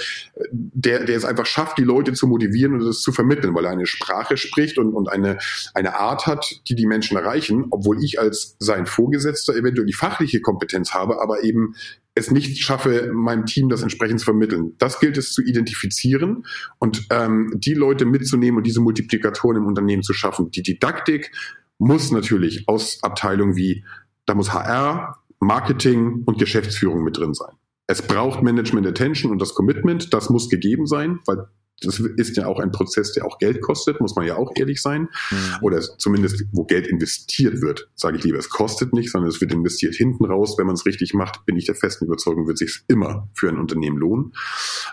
der, 0.52 1.04
der 1.04 1.16
es 1.16 1.24
einfach 1.24 1.46
schafft, 1.46 1.78
die 1.78 1.84
Leute 1.84 2.12
zu 2.12 2.26
motivieren 2.26 2.74
und 2.74 2.82
es 2.82 3.00
zu 3.00 3.12
vermitteln, 3.12 3.54
weil 3.54 3.64
er 3.64 3.72
eine 3.72 3.86
Sprache 3.86 4.36
spricht 4.36 4.78
und, 4.78 4.94
und 4.94 5.08
eine, 5.08 5.38
eine 5.74 5.98
Art 5.98 6.26
hat, 6.26 6.60
die 6.68 6.74
die 6.74 6.86
Menschen 6.86 7.16
erreichen, 7.16 7.66
obwohl 7.70 8.02
ich 8.02 8.20
als 8.20 8.56
sein 8.58 8.86
Vorgesetzter 8.86 9.54
eventuell 9.56 9.86
die 9.86 9.92
fachliche 9.92 10.40
Kompetenz 10.40 10.94
habe, 10.94 11.20
aber 11.20 11.42
eben 11.42 11.74
es 12.14 12.30
nicht 12.30 12.60
schaffe, 12.62 13.10
meinem 13.12 13.44
Team 13.44 13.68
das 13.68 13.82
entsprechend 13.82 14.20
zu 14.20 14.26
vermitteln. 14.26 14.74
Das 14.78 15.00
gilt 15.00 15.16
es 15.16 15.32
zu 15.32 15.42
identifizieren 15.42 16.46
und 16.78 17.06
ähm, 17.10 17.52
die 17.56 17.74
Leute 17.74 18.04
mitzunehmen 18.04 18.58
und 18.58 18.66
diese 18.66 18.80
Multiplikatoren 18.80 19.56
im 19.58 19.66
Unternehmen 19.66 20.02
zu 20.02 20.12
schaffen. 20.12 20.50
Die 20.50 20.62
Didaktik 20.62 21.32
muss 21.78 22.12
natürlich 22.12 22.68
aus 22.68 23.02
Abteilungen 23.02 23.56
wie, 23.56 23.84
da 24.26 24.34
muss 24.34 24.52
HR, 24.52 25.18
Marketing 25.40 26.22
und 26.24 26.38
Geschäftsführung 26.38 27.02
mit 27.02 27.18
drin 27.18 27.34
sein. 27.34 27.52
Es 27.86 28.00
braucht 28.00 28.42
Management 28.42 28.86
Attention 28.86 29.30
und 29.30 29.42
das 29.42 29.54
Commitment, 29.54 30.14
das 30.14 30.30
muss 30.30 30.48
gegeben 30.48 30.86
sein, 30.86 31.18
weil 31.26 31.48
das 31.82 31.98
ist 31.98 32.36
ja 32.36 32.46
auch 32.46 32.60
ein 32.60 32.72
Prozess, 32.72 33.12
der 33.12 33.26
auch 33.26 33.38
Geld 33.38 33.60
kostet, 33.60 34.00
muss 34.00 34.16
man 34.16 34.26
ja 34.26 34.36
auch 34.36 34.52
ehrlich 34.56 34.80
sein. 34.80 35.08
Mhm. 35.30 35.36
Oder 35.62 35.80
zumindest, 35.80 36.44
wo 36.52 36.64
Geld 36.64 36.86
investiert 36.86 37.60
wird, 37.60 37.90
sage 37.94 38.16
ich 38.16 38.24
lieber, 38.24 38.38
es 38.38 38.48
kostet 38.48 38.92
nicht, 38.92 39.10
sondern 39.10 39.28
es 39.28 39.40
wird 39.40 39.52
investiert 39.52 39.94
hinten 39.94 40.24
raus. 40.24 40.56
Wenn 40.58 40.66
man 40.66 40.74
es 40.74 40.86
richtig 40.86 41.14
macht, 41.14 41.44
bin 41.46 41.56
ich 41.56 41.66
der 41.66 41.74
festen 41.74 42.06
Überzeugung, 42.06 42.46
wird 42.46 42.58
sich 42.58 42.82
immer 42.88 43.28
für 43.34 43.48
ein 43.48 43.58
Unternehmen 43.58 43.98
lohnen. 43.98 44.32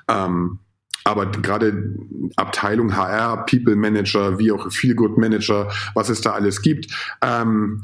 Ähm, 0.07 0.59
aber 1.03 1.31
gerade 1.31 1.95
Abteilung 2.35 2.95
HR, 2.95 3.45
People 3.45 3.75
Manager, 3.75 4.37
wie 4.37 4.51
auch 4.51 4.71
Feel 4.71 4.95
Good 4.95 5.17
Manager, 5.17 5.71
was 5.95 6.09
es 6.09 6.21
da 6.21 6.33
alles 6.33 6.61
gibt. 6.61 6.87
Ähm, 7.21 7.83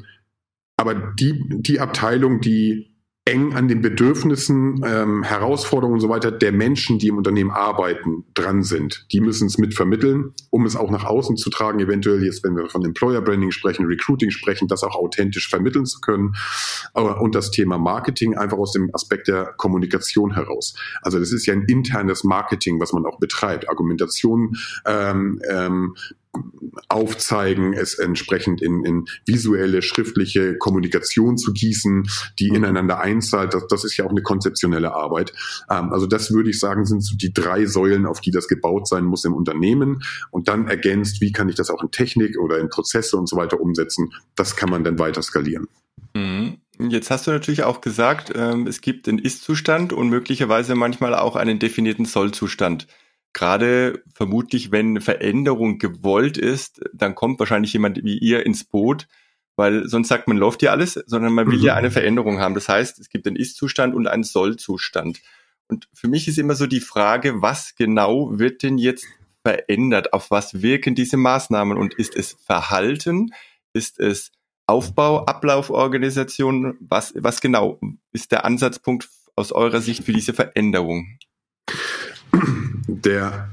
aber 0.77 0.93
die, 0.93 1.43
die 1.47 1.79
Abteilung, 1.79 2.41
die 2.41 2.96
eng 3.27 3.53
an 3.53 3.67
den 3.67 3.81
Bedürfnissen, 3.81 4.81
ähm, 4.85 5.21
Herausforderungen 5.23 5.95
und 5.95 5.99
so 5.99 6.09
weiter 6.09 6.31
der 6.31 6.53
Menschen, 6.53 6.97
die 6.97 7.09
im 7.09 7.17
Unternehmen 7.17 7.51
arbeiten, 7.51 8.23
dran 8.33 8.63
sind. 8.63 9.05
Die 9.11 9.19
müssen 9.19 9.47
es 9.47 9.57
mit 9.57 9.73
vermitteln, 9.73 10.33
um 10.49 10.65
es 10.65 10.77
auch 10.77 10.89
nach 10.89 11.03
außen 11.03 11.35
zu 11.35 11.49
tragen, 11.49 11.79
eventuell 11.79 12.23
jetzt, 12.23 12.43
wenn 12.45 12.55
wir 12.55 12.69
von 12.69 12.85
Employer 12.85 13.21
Branding 13.21 13.51
sprechen, 13.51 13.85
Recruiting 13.85 14.31
sprechen, 14.31 14.69
das 14.69 14.83
auch 14.83 14.95
authentisch 14.95 15.49
vermitteln 15.49 15.85
zu 15.85 15.99
können. 15.99 16.35
Aber, 16.93 17.21
und 17.21 17.35
das 17.35 17.51
Thema 17.51 17.77
Marketing 17.77 18.37
einfach 18.37 18.57
aus 18.57 18.71
dem 18.71 18.89
Aspekt 18.93 19.27
der 19.27 19.53
Kommunikation 19.57 20.33
heraus. 20.33 20.75
Also 21.01 21.19
das 21.19 21.33
ist 21.33 21.45
ja 21.45 21.53
ein 21.53 21.63
internes 21.63 22.23
Marketing, 22.23 22.79
was 22.79 22.93
man 22.93 23.05
auch 23.05 23.19
betreibt. 23.19 23.69
Argumentation 23.69 24.55
ähm, 24.85 25.41
ähm, 25.49 25.95
aufzeigen, 26.89 27.73
es 27.73 27.95
entsprechend 27.95 28.61
in, 28.61 28.83
in 28.85 29.05
visuelle, 29.25 29.81
schriftliche 29.81 30.57
Kommunikation 30.57 31.37
zu 31.37 31.53
gießen, 31.53 32.07
die 32.39 32.49
mhm. 32.49 32.57
ineinander 32.57 32.99
einzahlt. 32.99 33.53
Das, 33.53 33.67
das 33.67 33.83
ist 33.83 33.97
ja 33.97 34.05
auch 34.05 34.11
eine 34.11 34.21
konzeptionelle 34.21 34.93
Arbeit. 34.93 35.33
Ähm, 35.69 35.91
also 35.91 36.07
das 36.07 36.31
würde 36.31 36.49
ich 36.49 36.59
sagen, 36.59 36.85
sind 36.85 37.01
so 37.01 37.15
die 37.15 37.33
drei 37.33 37.65
Säulen, 37.65 38.05
auf 38.05 38.21
die 38.21 38.31
das 38.31 38.47
gebaut 38.47 38.87
sein 38.87 39.05
muss 39.05 39.25
im 39.25 39.33
Unternehmen. 39.33 40.01
Und 40.31 40.47
dann 40.47 40.67
ergänzt, 40.67 41.21
wie 41.21 41.31
kann 41.31 41.49
ich 41.49 41.55
das 41.55 41.69
auch 41.69 41.83
in 41.83 41.91
Technik 41.91 42.37
oder 42.39 42.59
in 42.59 42.69
Prozesse 42.69 43.17
und 43.17 43.27
so 43.27 43.35
weiter 43.35 43.59
umsetzen. 43.59 44.13
Das 44.35 44.55
kann 44.55 44.69
man 44.69 44.83
dann 44.83 44.99
weiter 44.99 45.21
skalieren. 45.21 45.67
Mhm. 46.13 46.57
Jetzt 46.79 47.09
hast 47.09 47.25
du 47.25 47.31
natürlich 47.31 47.63
auch 47.63 47.81
gesagt, 47.81 48.31
ähm, 48.35 48.67
es 48.67 48.81
gibt 48.81 49.07
den 49.07 49.17
Ist-Zustand 49.17 49.93
und 49.93 50.09
möglicherweise 50.09 50.75
manchmal 50.75 51.15
auch 51.15 51.35
einen 51.35 51.57
definierten 51.57 52.05
Soll-Zustand 52.05 52.87
gerade 53.37 54.03
vermutlich, 54.15 54.71
wenn 54.71 54.99
Veränderung 54.99 55.77
gewollt 55.77 56.39
ist, 56.39 56.81
dann 56.91 57.13
kommt 57.13 57.39
wahrscheinlich 57.39 57.71
jemand 57.71 58.03
wie 58.03 58.17
ihr 58.17 58.43
ins 58.47 58.63
Boot, 58.63 59.07
weil 59.55 59.87
sonst 59.87 60.07
sagt 60.07 60.27
man, 60.27 60.37
läuft 60.37 60.63
ja 60.63 60.71
alles, 60.71 60.93
sondern 61.05 61.33
man 61.33 61.45
will 61.45 61.59
mhm. 61.59 61.63
ja 61.63 61.75
eine 61.75 61.91
Veränderung 61.91 62.39
haben. 62.39 62.55
Das 62.55 62.67
heißt, 62.67 62.97
es 62.97 63.09
gibt 63.09 63.27
einen 63.27 63.35
Ist-Zustand 63.35 63.93
und 63.93 64.07
einen 64.07 64.23
Soll-Zustand. 64.23 65.21
Und 65.67 65.87
für 65.93 66.07
mich 66.07 66.27
ist 66.27 66.39
immer 66.39 66.55
so 66.55 66.65
die 66.65 66.79
Frage, 66.79 67.43
was 67.43 67.75
genau 67.75 68.39
wird 68.39 68.63
denn 68.63 68.79
jetzt 68.79 69.05
verändert? 69.43 70.13
Auf 70.13 70.31
was 70.31 70.63
wirken 70.63 70.95
diese 70.95 71.17
Maßnahmen? 71.17 71.77
Und 71.77 71.93
ist 71.93 72.15
es 72.15 72.37
Verhalten? 72.43 73.33
Ist 73.71 73.99
es 73.99 74.31
Aufbau, 74.65 75.25
Ablauforganisation? 75.25 76.75
Was, 76.79 77.13
was 77.15 77.39
genau 77.39 77.79
ist 78.13 78.31
der 78.31 78.45
Ansatzpunkt 78.45 79.09
aus 79.35 79.51
eurer 79.51 79.81
Sicht 79.81 80.05
für 80.05 80.13
diese 80.13 80.33
Veränderung? 80.33 81.19
Der 82.87 83.51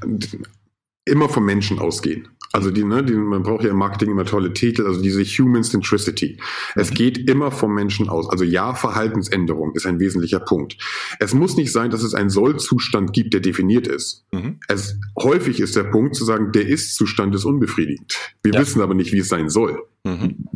immer 1.05 1.29
vom 1.29 1.45
Menschen 1.45 1.79
ausgehen. 1.79 2.29
Also 2.55 2.71
die, 2.71 2.85
ne, 2.85 3.03
die, 3.03 3.15
man 3.15 3.43
braucht 3.43 3.65
ja 3.65 3.71
im 3.71 3.79
Marketing 3.79 4.13
immer 4.13 4.25
tolle 4.25 4.53
Titel, 4.53 4.87
also 4.87 5.03
diese 5.03 5.25
Human 5.25 5.65
Centricity. 5.65 6.39
Es 6.77 6.91
mhm. 6.91 6.95
geht 6.95 7.29
immer 7.29 7.51
vom 7.51 7.75
Menschen 7.75 8.09
aus. 8.09 8.31
Also 8.31 8.45
ja, 8.45 8.75
Verhaltensänderung 8.75 9.73
ist 9.75 9.87
ein 9.87 9.99
wesentlicher 9.99 10.39
Punkt. 10.39 10.77
Es 11.19 11.35
muss 11.35 11.57
nicht 11.57 11.73
sein, 11.73 11.91
dass 11.91 12.05
es 12.05 12.15
einen 12.15 12.31
Sollzustand 12.31 13.13
gibt, 13.13 13.35
der 13.35 13.41
definiert 13.41 13.89
ist. 13.89 14.25
Mhm. 14.31 14.61
Es 14.69 15.01
häufig 15.21 15.59
ist 15.59 15.75
der 15.75 15.83
Punkt 15.83 16.15
zu 16.15 16.25
sagen, 16.25 16.53
der 16.53 16.69
Ist-Zustand 16.69 17.35
ist 17.35 17.45
unbefriedigend. 17.45 18.15
Wir 18.45 18.53
ja. 18.53 18.61
wissen 18.61 18.81
aber 18.81 18.95
nicht, 18.95 19.13
wie 19.13 19.19
es 19.19 19.29
sein 19.29 19.49
soll. 19.49 19.83
Mhm. 20.05 20.47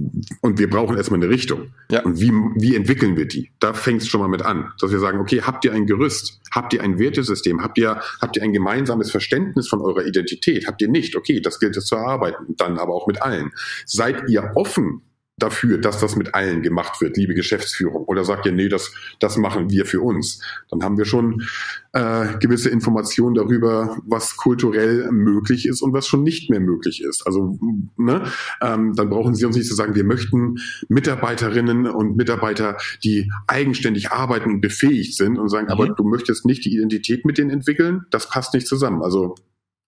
Und 0.42 0.58
wir 0.58 0.68
brauchen 0.68 0.96
erstmal 0.96 1.20
eine 1.20 1.30
Richtung. 1.30 1.72
Ja. 1.90 2.02
Und 2.02 2.20
wie, 2.20 2.30
wie 2.30 2.76
entwickeln 2.76 3.16
wir 3.16 3.26
die? 3.26 3.50
Da 3.60 3.72
fängt 3.72 4.02
es 4.02 4.08
schon 4.08 4.20
mal 4.20 4.28
mit 4.28 4.42
an, 4.42 4.72
dass 4.78 4.90
wir 4.90 4.98
sagen, 4.98 5.18
okay, 5.20 5.40
habt 5.42 5.64
ihr 5.64 5.72
ein 5.72 5.86
Gerüst? 5.86 6.40
Habt 6.52 6.74
ihr 6.74 6.82
ein 6.82 6.98
Wertesystem? 6.98 7.62
Habt 7.62 7.78
ihr, 7.78 8.00
habt 8.20 8.36
ihr 8.36 8.42
ein 8.42 8.52
gemeinsames 8.52 9.10
Verständnis 9.10 9.68
von 9.68 9.80
eurer 9.80 10.04
Identität? 10.04 10.66
Habt 10.66 10.82
ihr 10.82 10.88
nicht? 10.88 11.16
Okay, 11.16 11.40
das 11.40 11.58
gilt 11.60 11.76
es 11.78 11.86
zu 11.86 11.96
erarbeiten. 11.96 12.54
Dann 12.56 12.78
aber 12.78 12.94
auch 12.94 13.06
mit 13.06 13.22
allen. 13.22 13.50
Seid 13.86 14.28
ihr 14.28 14.52
offen 14.54 15.02
dafür, 15.38 15.78
dass 15.78 15.98
das 15.98 16.16
mit 16.16 16.34
allen 16.34 16.62
gemacht 16.62 17.00
wird, 17.00 17.16
liebe 17.16 17.34
Geschäftsführung? 17.34 18.04
Oder 18.04 18.24
sagt 18.24 18.46
ihr, 18.46 18.52
nee, 18.52 18.68
das, 18.68 18.92
das 19.20 19.36
machen 19.36 19.70
wir 19.70 19.86
für 19.86 20.00
uns? 20.00 20.42
Dann 20.70 20.82
haben 20.82 20.98
wir 20.98 21.04
schon 21.04 21.42
äh, 21.92 22.38
gewisse 22.38 22.70
Informationen 22.70 23.34
darüber, 23.34 23.96
was 24.06 24.36
kulturell 24.36 25.10
möglich 25.10 25.66
ist 25.66 25.82
und 25.82 25.92
was 25.92 26.06
schon 26.06 26.22
nicht 26.22 26.50
mehr 26.50 26.60
möglich 26.60 27.02
ist. 27.02 27.26
Also 27.26 27.58
ne, 27.96 28.24
ähm, 28.60 28.94
dann 28.94 29.10
brauchen 29.10 29.34
Sie 29.34 29.44
uns 29.44 29.56
nicht 29.56 29.68
zu 29.68 29.74
sagen, 29.74 29.94
wir 29.94 30.04
möchten 30.04 30.58
Mitarbeiterinnen 30.88 31.86
und 31.86 32.16
Mitarbeiter, 32.16 32.76
die 33.04 33.30
eigenständig 33.46 34.10
arbeiten 34.10 34.50
und 34.50 34.60
befähigt 34.60 35.16
sind 35.16 35.38
und 35.38 35.48
sagen, 35.48 35.66
mhm. 35.66 35.72
aber 35.72 35.88
du 35.88 36.04
möchtest 36.04 36.44
nicht 36.46 36.64
die 36.64 36.74
Identität 36.74 37.24
mit 37.24 37.38
denen 37.38 37.50
entwickeln, 37.50 38.06
das 38.10 38.28
passt 38.28 38.54
nicht 38.54 38.66
zusammen. 38.66 39.02
Also 39.02 39.34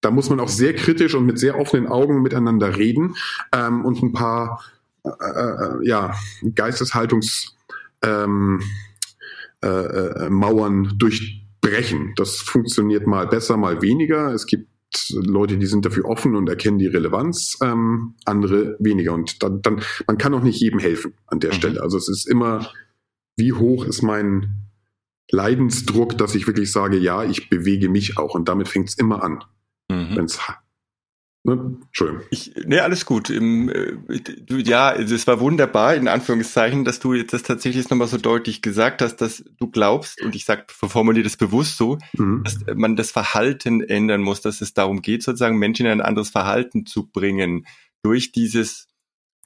da 0.00 0.10
muss 0.10 0.30
man 0.30 0.40
auch 0.40 0.48
sehr 0.48 0.74
kritisch 0.74 1.14
und 1.14 1.26
mit 1.26 1.38
sehr 1.38 1.58
offenen 1.58 1.86
Augen 1.86 2.22
miteinander 2.22 2.76
reden 2.76 3.16
ähm, 3.52 3.84
und 3.84 4.02
ein 4.02 4.12
paar 4.12 4.62
äh, 5.04 5.10
äh, 5.10 5.88
ja, 5.88 6.14
Geisteshaltungs 6.54 7.56
ähm, 8.02 8.60
äh, 9.62 9.68
äh, 9.68 10.30
Mauern 10.30 10.94
durchbrechen. 10.96 12.14
Das 12.16 12.36
funktioniert 12.36 13.06
mal 13.06 13.26
besser, 13.26 13.56
mal 13.56 13.82
weniger. 13.82 14.32
Es 14.32 14.46
gibt 14.46 14.68
Leute, 15.12 15.56
die 15.56 15.66
sind 15.66 15.84
dafür 15.84 16.06
offen 16.06 16.34
und 16.34 16.48
erkennen 16.48 16.78
die 16.78 16.86
Relevanz, 16.86 17.58
ähm, 17.62 18.14
andere 18.24 18.76
weniger. 18.80 19.14
Und 19.14 19.42
dann, 19.42 19.62
dann, 19.62 19.82
man 20.06 20.18
kann 20.18 20.34
auch 20.34 20.42
nicht 20.42 20.60
jedem 20.60 20.80
helfen 20.80 21.14
an 21.26 21.40
der 21.40 21.52
mhm. 21.52 21.56
Stelle. 21.56 21.82
Also 21.82 21.96
es 21.96 22.08
ist 22.08 22.26
immer, 22.26 22.70
wie 23.36 23.52
hoch 23.52 23.84
ist 23.84 24.02
mein 24.02 24.66
Leidensdruck, 25.30 26.18
dass 26.18 26.34
ich 26.34 26.46
wirklich 26.46 26.72
sage, 26.72 26.96
ja, 26.96 27.22
ich 27.22 27.48
bewege 27.48 27.88
mich 27.88 28.18
auch. 28.18 28.34
Und 28.34 28.48
damit 28.48 28.68
fängt 28.68 28.88
es 28.88 28.96
immer 28.96 29.22
an. 29.22 29.44
Mhm. 29.88 30.16
Wenn 30.16 30.24
es 30.24 30.40
Ne? 31.42 31.78
Entschuldigung. 31.86 32.22
Ich, 32.30 32.52
nee, 32.66 32.80
alles 32.80 33.06
gut. 33.06 33.30
Im, 33.30 33.70
äh, 33.70 34.20
du, 34.20 34.58
ja, 34.58 34.94
es 34.94 35.26
war 35.26 35.40
wunderbar, 35.40 35.94
in 35.94 36.06
Anführungszeichen, 36.06 36.84
dass 36.84 37.00
du 37.00 37.14
jetzt 37.14 37.32
das 37.32 37.42
tatsächlich 37.42 37.88
nochmal 37.88 38.08
so 38.08 38.18
deutlich 38.18 38.60
gesagt 38.60 39.00
hast, 39.00 39.16
dass 39.16 39.42
du 39.58 39.70
glaubst, 39.70 40.20
und 40.22 40.34
ich 40.34 40.44
sag, 40.44 40.70
formuliere 40.70 41.24
das 41.24 41.38
bewusst 41.38 41.78
so, 41.78 41.98
mhm. 42.12 42.42
dass 42.44 42.58
man 42.74 42.94
das 42.94 43.10
Verhalten 43.10 43.82
ändern 43.82 44.20
muss, 44.20 44.42
dass 44.42 44.60
es 44.60 44.74
darum 44.74 45.00
geht, 45.00 45.22
sozusagen 45.22 45.58
Menschen 45.58 45.86
in 45.86 45.92
ein 45.92 46.00
anderes 46.02 46.28
Verhalten 46.28 46.84
zu 46.84 47.06
bringen, 47.10 47.66
durch 48.02 48.32
dieses 48.32 48.86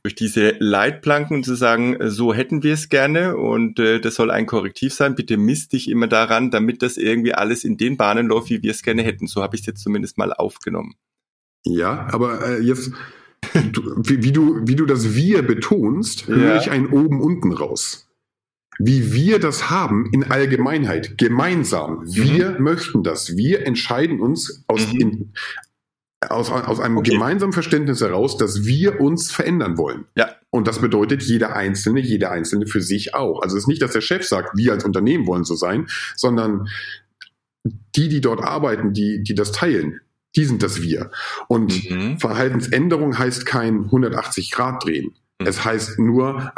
durch 0.03 0.15
diese 0.15 0.57
Leitplanken 0.59 1.43
zu 1.43 1.55
sagen, 1.55 1.97
so 2.11 2.35
hätten 2.35 2.63
wir 2.63 2.75
es 2.75 2.91
gerne 2.91 3.39
und 3.39 3.79
äh, 3.79 4.01
das 4.01 4.17
soll 4.17 4.31
ein 4.31 4.45
Korrektiv 4.45 4.93
sein, 4.93 5.15
bitte 5.15 5.39
misst 5.39 5.73
dich 5.73 5.89
immer 5.89 6.09
daran, 6.09 6.51
damit 6.51 6.83
das 6.83 6.99
irgendwie 6.99 7.33
alles 7.33 7.65
in 7.65 7.79
den 7.79 7.97
Bahnen 7.97 8.27
läuft, 8.27 8.51
wie 8.51 8.63
wir 8.63 8.73
es 8.73 8.83
gerne 8.83 9.03
hätten. 9.03 9.27
So 9.27 9.43
habe 9.43 9.57
ich 9.57 9.63
es 9.63 9.67
jetzt 9.67 9.83
zumindest 9.83 10.19
mal 10.19 10.35
aufgenommen. 10.35 10.95
Ja, 11.65 12.09
aber 12.13 12.47
äh, 12.47 12.61
jetzt, 12.61 12.93
du, 13.73 13.97
wie, 13.97 14.23
wie, 14.23 14.33
du, 14.33 14.61
wie 14.67 14.77
du 14.77 14.87
das 14.87 15.15
Wir 15.15 15.43
betonst, 15.43 16.27
höre 16.27 16.55
ja. 16.55 16.59
ich 16.59 16.71
ein 16.71 16.89
oben 16.89 17.21
unten 17.21 17.53
raus. 17.53 18.09
Wie 18.79 19.13
wir 19.13 19.39
das 19.39 19.71
haben 19.71 20.11
in 20.13 20.25
Allgemeinheit, 20.25 21.17
gemeinsam. 21.17 22.03
Wir 22.05 22.53
mhm. 22.53 22.65
möchten 22.65 23.03
das. 23.03 23.37
Wir 23.37 23.67
entscheiden 23.67 24.21
uns 24.21 24.65
aus, 24.67 24.93
mhm. 24.93 25.01
in, 25.01 25.33
aus, 26.29 26.51
aus 26.51 26.81
einem 26.81 26.99
okay. 26.99 27.13
gemeinsamen 27.13 27.53
Verständnis 27.53 28.01
heraus, 28.01 28.37
dass 28.37 28.65
wir 28.65 29.01
uns 29.01 29.31
verändern 29.31 29.79
wollen. 29.79 30.07
Ja. 30.17 30.31
Und 30.51 30.67
das 30.67 30.81
bedeutet 30.81 31.23
jeder 31.23 31.57
Einzelne, 31.57 32.01
jeder 32.01 32.31
Einzelne 32.31 32.67
für 32.67 32.81
sich 32.81 33.15
auch. 33.15 33.43
Also 33.43 33.57
es 33.57 33.65
ist 33.65 33.69
nicht, 33.69 33.83
dass 33.83 33.93
der 33.93 34.01
Chef 34.01 34.27
sagt, 34.27 34.57
wir 34.57 34.73
als 34.73 34.85
Unternehmen 34.85 35.27
wollen 35.27 35.45
so 35.45 35.55
sein, 35.55 35.87
sondern 36.17 36.69
die, 37.97 38.09
die 38.09 38.21
dort 38.21 38.43
arbeiten, 38.43 38.93
die, 38.93 39.23
die 39.23 39.35
das 39.35 39.53
teilen, 39.53 40.01
die 40.37 40.45
sind 40.45 40.63
das 40.63 40.83
Wir. 40.83 41.11
Und 41.49 41.91
mhm. 41.91 42.19
Verhaltensänderung 42.19 43.19
heißt 43.19 43.47
kein 43.47 43.85
180 43.85 44.51
Grad 44.51 44.85
drehen. 44.85 45.15
Mhm. 45.41 45.47
Es 45.47 45.65
heißt 45.65 45.99
nur, 45.99 46.53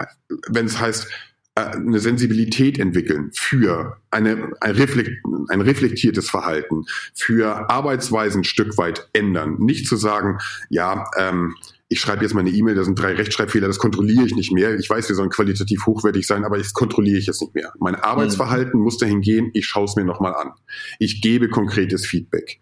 wenn 0.48 0.66
es 0.66 0.80
heißt, 0.80 1.08
äh, 1.56 1.60
eine 1.60 2.00
Sensibilität 2.00 2.78
entwickeln 2.78 3.30
für 3.32 3.96
eine, 4.10 4.50
ein, 4.60 4.72
reflekt, 4.72 5.24
ein 5.48 5.62
reflektiertes 5.62 6.28
Verhalten, 6.28 6.84
für 7.14 7.70
Arbeitsweisen 7.70 8.42
ein 8.42 8.44
Stück 8.44 8.76
weit 8.76 9.08
ändern. 9.14 9.56
Nicht 9.58 9.86
zu 9.86 9.96
sagen, 9.96 10.38
ja, 10.68 11.08
ähm, 11.16 11.54
ich 11.88 12.00
schreibe 12.00 12.22
jetzt 12.22 12.34
mal 12.34 12.40
eine 12.40 12.50
E-Mail, 12.50 12.74
da 12.74 12.84
sind 12.84 12.98
drei 12.98 13.14
Rechtschreibfehler, 13.14 13.68
das 13.68 13.78
kontrolliere 13.78 14.26
ich 14.26 14.34
nicht 14.34 14.52
mehr. 14.52 14.76
Ich 14.78 14.90
weiß, 14.90 15.08
wir 15.08 15.16
sollen 15.16 15.30
qualitativ 15.30 15.86
hochwertig 15.86 16.26
sein, 16.26 16.44
aber 16.44 16.58
das 16.58 16.72
kontrolliere 16.74 17.18
ich 17.18 17.26
jetzt 17.26 17.40
nicht 17.40 17.54
mehr. 17.54 17.72
Mein 17.78 17.94
Arbeitsverhalten 17.94 18.78
mhm. 18.78 18.84
muss 18.84 18.98
dahin 18.98 19.22
gehen, 19.22 19.50
ich 19.54 19.66
schaue 19.66 19.84
es 19.84 19.96
mir 19.96 20.04
nochmal 20.04 20.34
an. 20.34 20.50
Ich 20.98 21.22
gebe 21.22 21.48
konkretes 21.48 22.04
Feedback. 22.04 22.60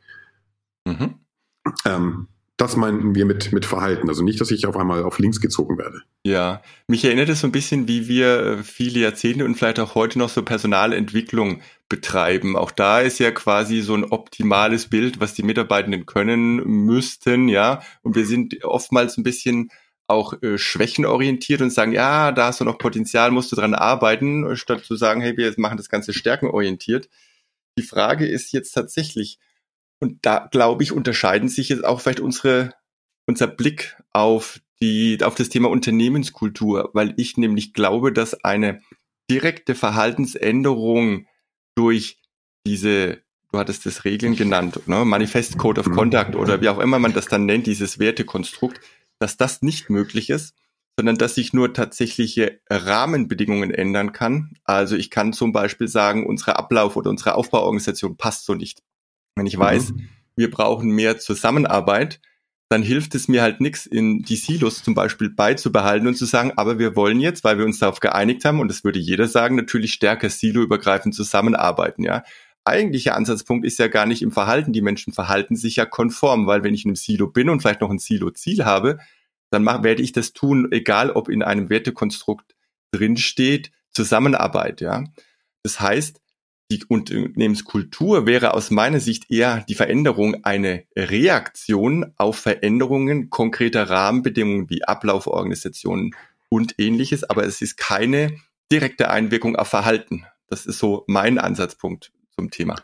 Mhm. 0.84 1.14
Ähm, 1.84 2.28
das 2.56 2.76
meinten 2.76 3.16
wir 3.16 3.24
mit, 3.24 3.52
mit 3.52 3.64
Verhalten. 3.64 4.08
Also 4.08 4.22
nicht, 4.22 4.40
dass 4.40 4.52
ich 4.52 4.66
auf 4.66 4.76
einmal 4.76 5.02
auf 5.02 5.18
links 5.18 5.40
gezogen 5.40 5.76
werde. 5.76 6.02
Ja, 6.24 6.62
mich 6.86 7.04
erinnert 7.04 7.28
es 7.28 7.40
so 7.40 7.48
ein 7.48 7.52
bisschen, 7.52 7.88
wie 7.88 8.06
wir 8.06 8.40
äh, 8.40 8.62
viele 8.62 9.00
Jahrzehnte 9.00 9.44
und 9.44 9.56
vielleicht 9.56 9.80
auch 9.80 9.96
heute 9.96 10.20
noch 10.20 10.28
so 10.28 10.44
Personalentwicklung 10.44 11.62
betreiben. 11.88 12.56
Auch 12.56 12.70
da 12.70 13.00
ist 13.00 13.18
ja 13.18 13.32
quasi 13.32 13.80
so 13.80 13.94
ein 13.94 14.04
optimales 14.04 14.88
Bild, 14.88 15.18
was 15.18 15.34
die 15.34 15.42
Mitarbeitenden 15.42 16.06
können 16.06 16.56
müssten, 16.64 17.48
ja. 17.48 17.82
Und 18.02 18.14
wir 18.14 18.24
sind 18.24 18.62
oftmals 18.64 19.16
ein 19.16 19.24
bisschen 19.24 19.70
auch 20.06 20.40
äh, 20.42 20.56
schwächenorientiert 20.56 21.60
und 21.60 21.70
sagen, 21.70 21.92
ja, 21.92 22.30
da 22.30 22.46
hast 22.46 22.60
du 22.60 22.64
noch 22.64 22.78
Potenzial, 22.78 23.32
musst 23.32 23.50
du 23.50 23.56
dran 23.56 23.74
arbeiten, 23.74 24.56
statt 24.56 24.84
zu 24.84 24.94
sagen, 24.96 25.20
hey, 25.22 25.36
wir 25.36 25.52
machen 25.56 25.76
das 25.76 25.88
Ganze 25.88 26.12
stärkenorientiert. 26.12 27.08
Die 27.78 27.82
Frage 27.82 28.26
ist 28.26 28.52
jetzt 28.52 28.72
tatsächlich, 28.72 29.38
und 30.04 30.18
da, 30.20 30.48
glaube 30.50 30.82
ich, 30.82 30.92
unterscheiden 30.92 31.48
sich 31.48 31.70
jetzt 31.70 31.82
auch 31.82 31.98
vielleicht 31.98 32.20
unsere, 32.20 32.74
unser 33.26 33.46
Blick 33.46 33.96
auf 34.12 34.60
die, 34.82 35.18
auf 35.22 35.34
das 35.34 35.48
Thema 35.48 35.70
Unternehmenskultur, 35.70 36.90
weil 36.92 37.14
ich 37.16 37.38
nämlich 37.38 37.72
glaube, 37.72 38.12
dass 38.12 38.44
eine 38.44 38.82
direkte 39.30 39.74
Verhaltensänderung 39.74 41.26
durch 41.74 42.20
diese, 42.66 43.22
du 43.50 43.58
hattest 43.58 43.86
das 43.86 44.04
Regeln 44.04 44.36
genannt, 44.36 44.86
ne? 44.86 45.06
Manifest 45.06 45.56
Code 45.56 45.80
of 45.80 45.90
Conduct 45.90 46.36
oder 46.36 46.60
wie 46.60 46.68
auch 46.68 46.80
immer 46.80 46.98
man 46.98 47.14
das 47.14 47.28
dann 47.28 47.46
nennt, 47.46 47.66
dieses 47.66 47.98
Wertekonstrukt, 47.98 48.78
dass 49.18 49.38
das 49.38 49.62
nicht 49.62 49.88
möglich 49.88 50.28
ist, 50.28 50.54
sondern 50.98 51.16
dass 51.16 51.36
sich 51.36 51.54
nur 51.54 51.72
tatsächliche 51.72 52.60
Rahmenbedingungen 52.68 53.70
ändern 53.70 54.12
kann. 54.12 54.58
Also 54.64 54.96
ich 54.96 55.08
kann 55.08 55.32
zum 55.32 55.52
Beispiel 55.52 55.88
sagen, 55.88 56.26
unsere 56.26 56.56
Ablauf 56.56 56.94
oder 56.96 57.08
unsere 57.08 57.36
Aufbauorganisation 57.36 58.18
passt 58.18 58.44
so 58.44 58.54
nicht. 58.54 58.82
Wenn 59.36 59.46
ich 59.46 59.58
weiß, 59.58 59.92
mhm. 59.92 60.08
wir 60.36 60.50
brauchen 60.50 60.90
mehr 60.90 61.18
Zusammenarbeit, 61.18 62.20
dann 62.68 62.82
hilft 62.82 63.14
es 63.14 63.28
mir 63.28 63.42
halt 63.42 63.60
nichts, 63.60 63.86
in 63.86 64.22
die 64.22 64.36
Silos 64.36 64.82
zum 64.82 64.94
Beispiel 64.94 65.30
beizubehalten 65.30 66.08
und 66.08 66.16
zu 66.16 66.24
sagen, 66.24 66.52
aber 66.56 66.78
wir 66.78 66.96
wollen 66.96 67.20
jetzt, 67.20 67.44
weil 67.44 67.58
wir 67.58 67.64
uns 67.64 67.78
darauf 67.78 68.00
geeinigt 68.00 68.44
haben, 68.44 68.60
und 68.60 68.68
das 68.68 68.84
würde 68.84 68.98
jeder 68.98 69.28
sagen, 69.28 69.54
natürlich 69.56 69.92
stärker 69.92 70.30
siloübergreifend 70.30 71.14
zusammenarbeiten, 71.14 72.02
ja. 72.02 72.24
Eigentlicher 72.66 73.14
Ansatzpunkt 73.14 73.66
ist 73.66 73.78
ja 73.78 73.88
gar 73.88 74.06
nicht 74.06 74.22
im 74.22 74.32
Verhalten. 74.32 74.72
Die 74.72 74.80
Menschen 74.80 75.12
verhalten 75.12 75.54
sich 75.54 75.76
ja 75.76 75.84
konform, 75.84 76.46
weil 76.46 76.64
wenn 76.64 76.72
ich 76.72 76.86
in 76.86 76.90
einem 76.90 76.96
Silo 76.96 77.26
bin 77.26 77.50
und 77.50 77.60
vielleicht 77.60 77.82
noch 77.82 77.90
ein 77.90 77.98
Silo-Ziel 77.98 78.64
habe, 78.64 78.98
dann 79.50 79.62
mach, 79.62 79.82
werde 79.82 80.02
ich 80.02 80.12
das 80.12 80.32
tun, 80.32 80.68
egal 80.72 81.10
ob 81.10 81.28
in 81.28 81.42
einem 81.42 81.68
Wertekonstrukt 81.68 82.56
drinsteht, 82.90 83.70
Zusammenarbeit, 83.90 84.80
ja. 84.80 85.04
Das 85.62 85.78
heißt, 85.80 86.20
die 86.70 86.84
Unternehmenskultur 86.88 88.26
wäre 88.26 88.54
aus 88.54 88.70
meiner 88.70 89.00
Sicht 89.00 89.30
eher 89.30 89.64
die 89.68 89.74
Veränderung 89.74 90.44
eine 90.44 90.84
Reaktion 90.96 92.12
auf 92.16 92.38
Veränderungen 92.38 93.30
konkreter 93.30 93.90
Rahmenbedingungen 93.90 94.70
wie 94.70 94.84
Ablauforganisationen 94.84 96.14
und 96.48 96.74
ähnliches, 96.78 97.24
aber 97.24 97.44
es 97.44 97.60
ist 97.60 97.76
keine 97.76 98.36
direkte 98.72 99.10
Einwirkung 99.10 99.56
auf 99.56 99.68
Verhalten. 99.68 100.24
Das 100.48 100.66
ist 100.66 100.78
so 100.78 101.04
mein 101.06 101.38
Ansatzpunkt 101.38 102.12
zum 102.34 102.50
Thema. 102.50 102.76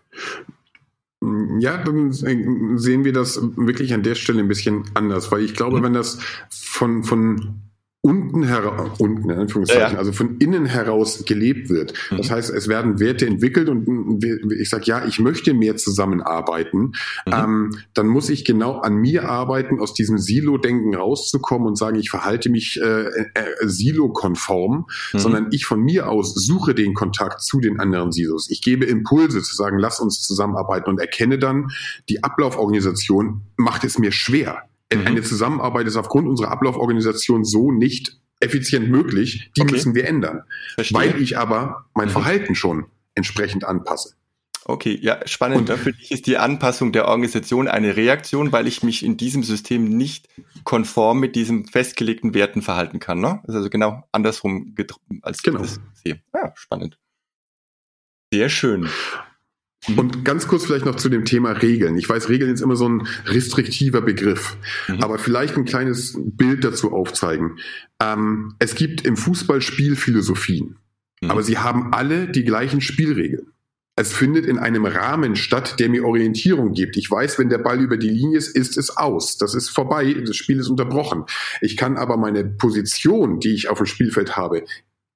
Ja, 1.58 1.76
dann 1.78 2.12
sehen 2.12 3.04
wir 3.04 3.12
das 3.12 3.40
wirklich 3.56 3.92
an 3.92 4.02
der 4.02 4.14
Stelle 4.14 4.40
ein 4.40 4.48
bisschen 4.48 4.84
anders, 4.94 5.30
weil 5.30 5.42
ich 5.42 5.54
glaube, 5.54 5.78
mhm. 5.78 5.84
wenn 5.84 5.92
das 5.92 6.18
von, 6.48 7.04
von 7.04 7.69
unten 8.02 8.44
heraus, 8.44 8.98
unten 8.98 9.28
in 9.28 9.38
Anführungszeichen, 9.38 9.92
ja. 9.92 9.98
also 9.98 10.12
von 10.12 10.38
innen 10.38 10.64
heraus 10.64 11.24
gelebt 11.26 11.68
wird. 11.68 11.92
Mhm. 12.10 12.16
Das 12.16 12.30
heißt, 12.30 12.50
es 12.50 12.66
werden 12.66 12.98
Werte 12.98 13.26
entwickelt 13.26 13.68
und 13.68 14.24
ich 14.58 14.70
sage, 14.70 14.84
ja, 14.86 15.04
ich 15.04 15.18
möchte 15.18 15.52
mehr 15.52 15.76
zusammenarbeiten, 15.76 16.92
mhm. 17.26 17.32
ähm, 17.32 17.78
dann 17.92 18.06
muss 18.06 18.30
ich 18.30 18.46
genau 18.46 18.78
an 18.78 18.96
mir 18.96 19.28
arbeiten, 19.28 19.80
aus 19.80 19.92
diesem 19.92 20.16
Silo-Denken 20.16 20.94
rauszukommen 20.94 21.68
und 21.68 21.76
sagen, 21.76 21.98
ich 21.98 22.08
verhalte 22.08 22.48
mich 22.48 22.80
äh, 22.82 23.02
äh, 23.02 23.24
Silo-konform, 23.62 24.86
mhm. 25.12 25.18
sondern 25.18 25.48
ich 25.50 25.66
von 25.66 25.82
mir 25.82 26.08
aus 26.08 26.34
suche 26.34 26.74
den 26.74 26.94
Kontakt 26.94 27.42
zu 27.42 27.60
den 27.60 27.80
anderen 27.80 28.12
Silos. 28.12 28.48
Ich 28.50 28.62
gebe 28.62 28.86
Impulse 28.86 29.42
zu 29.42 29.54
sagen, 29.54 29.78
lass 29.78 30.00
uns 30.00 30.22
zusammenarbeiten 30.22 30.88
und 30.88 31.00
erkenne 31.00 31.38
dann, 31.38 31.68
die 32.08 32.24
Ablauforganisation 32.24 33.42
macht 33.56 33.84
es 33.84 33.98
mir 33.98 34.10
schwer. 34.10 34.69
Mhm. 34.92 35.07
Eine 35.07 35.22
Zusammenarbeit 35.22 35.87
ist 35.87 35.96
aufgrund 35.96 36.29
unserer 36.29 36.50
Ablauforganisation 36.50 37.44
so 37.44 37.70
nicht 37.70 38.18
effizient 38.40 38.88
möglich. 38.88 39.50
Die 39.57 39.62
okay. 39.62 39.72
müssen 39.72 39.94
wir 39.94 40.07
ändern. 40.07 40.42
Verstehe. 40.74 40.98
Weil 40.98 41.22
ich 41.22 41.38
aber 41.38 41.87
mein 41.94 42.09
mhm. 42.09 42.12
Verhalten 42.12 42.55
schon 42.55 42.87
entsprechend 43.14 43.64
anpasse. 43.64 44.14
Okay, 44.64 44.98
ja, 45.00 45.26
spannend. 45.26 45.70
Und, 45.70 45.79
Für 45.79 45.92
dich 45.92 46.11
ist 46.11 46.26
die 46.26 46.37
Anpassung 46.37 46.92
der 46.92 47.09
Organisation 47.09 47.66
eine 47.66 47.96
Reaktion, 47.96 48.53
weil 48.53 48.66
ich 48.66 48.83
mich 48.83 49.05
in 49.05 49.16
diesem 49.16 49.42
System 49.42 49.85
nicht 49.85 50.29
konform 50.64 51.18
mit 51.18 51.35
diesen 51.35 51.66
festgelegten 51.66 52.35
Werten 52.35 52.62
verhalten 52.62 53.00
kann. 53.00 53.20
Ne? 53.20 53.40
Das 53.44 53.55
ist 53.55 53.59
also 53.59 53.70
genau 53.70 54.05
andersrum, 54.12 54.74
als 55.22 55.42
genau. 55.42 55.61
das 55.61 55.81
sehe. 55.94 56.20
Ja, 56.35 56.53
spannend. 56.55 56.98
Sehr 58.33 58.48
schön. 58.48 58.88
Mhm. 59.88 59.98
Und 59.98 60.24
ganz 60.24 60.46
kurz 60.46 60.64
vielleicht 60.64 60.84
noch 60.84 60.96
zu 60.96 61.08
dem 61.08 61.24
Thema 61.24 61.52
Regeln. 61.52 61.96
Ich 61.96 62.08
weiß, 62.08 62.28
Regeln 62.28 62.52
ist 62.52 62.60
immer 62.60 62.76
so 62.76 62.88
ein 62.88 63.06
restriktiver 63.26 64.02
Begriff, 64.02 64.56
mhm. 64.88 65.02
aber 65.02 65.18
vielleicht 65.18 65.56
ein 65.56 65.64
kleines 65.64 66.18
Bild 66.18 66.64
dazu 66.64 66.92
aufzeigen. 66.92 67.58
Ähm, 68.00 68.54
es 68.58 68.74
gibt 68.74 69.06
im 69.06 69.16
Fußball 69.16 69.60
Spielphilosophien, 69.60 70.76
mhm. 71.20 71.30
aber 71.30 71.42
sie 71.42 71.58
haben 71.58 71.92
alle 71.92 72.28
die 72.28 72.44
gleichen 72.44 72.80
Spielregeln. 72.80 73.52
Es 73.96 74.14
findet 74.14 74.46
in 74.46 74.58
einem 74.58 74.86
Rahmen 74.86 75.36
statt, 75.36 75.78
der 75.78 75.90
mir 75.90 76.06
Orientierung 76.06 76.72
gibt. 76.72 76.96
Ich 76.96 77.10
weiß, 77.10 77.38
wenn 77.38 77.50
der 77.50 77.58
Ball 77.58 77.80
über 77.80 77.98
die 77.98 78.08
Linie 78.08 78.38
ist, 78.38 78.56
ist 78.56 78.78
es 78.78 78.96
aus. 78.96 79.36
Das 79.36 79.54
ist 79.54 79.68
vorbei. 79.68 80.14
Das 80.26 80.36
Spiel 80.36 80.58
ist 80.58 80.68
unterbrochen. 80.68 81.24
Ich 81.60 81.76
kann 81.76 81.98
aber 81.98 82.16
meine 82.16 82.44
Position, 82.44 83.40
die 83.40 83.52
ich 83.52 83.68
auf 83.68 83.76
dem 83.76 83.86
Spielfeld 83.86 84.38
habe, 84.38 84.64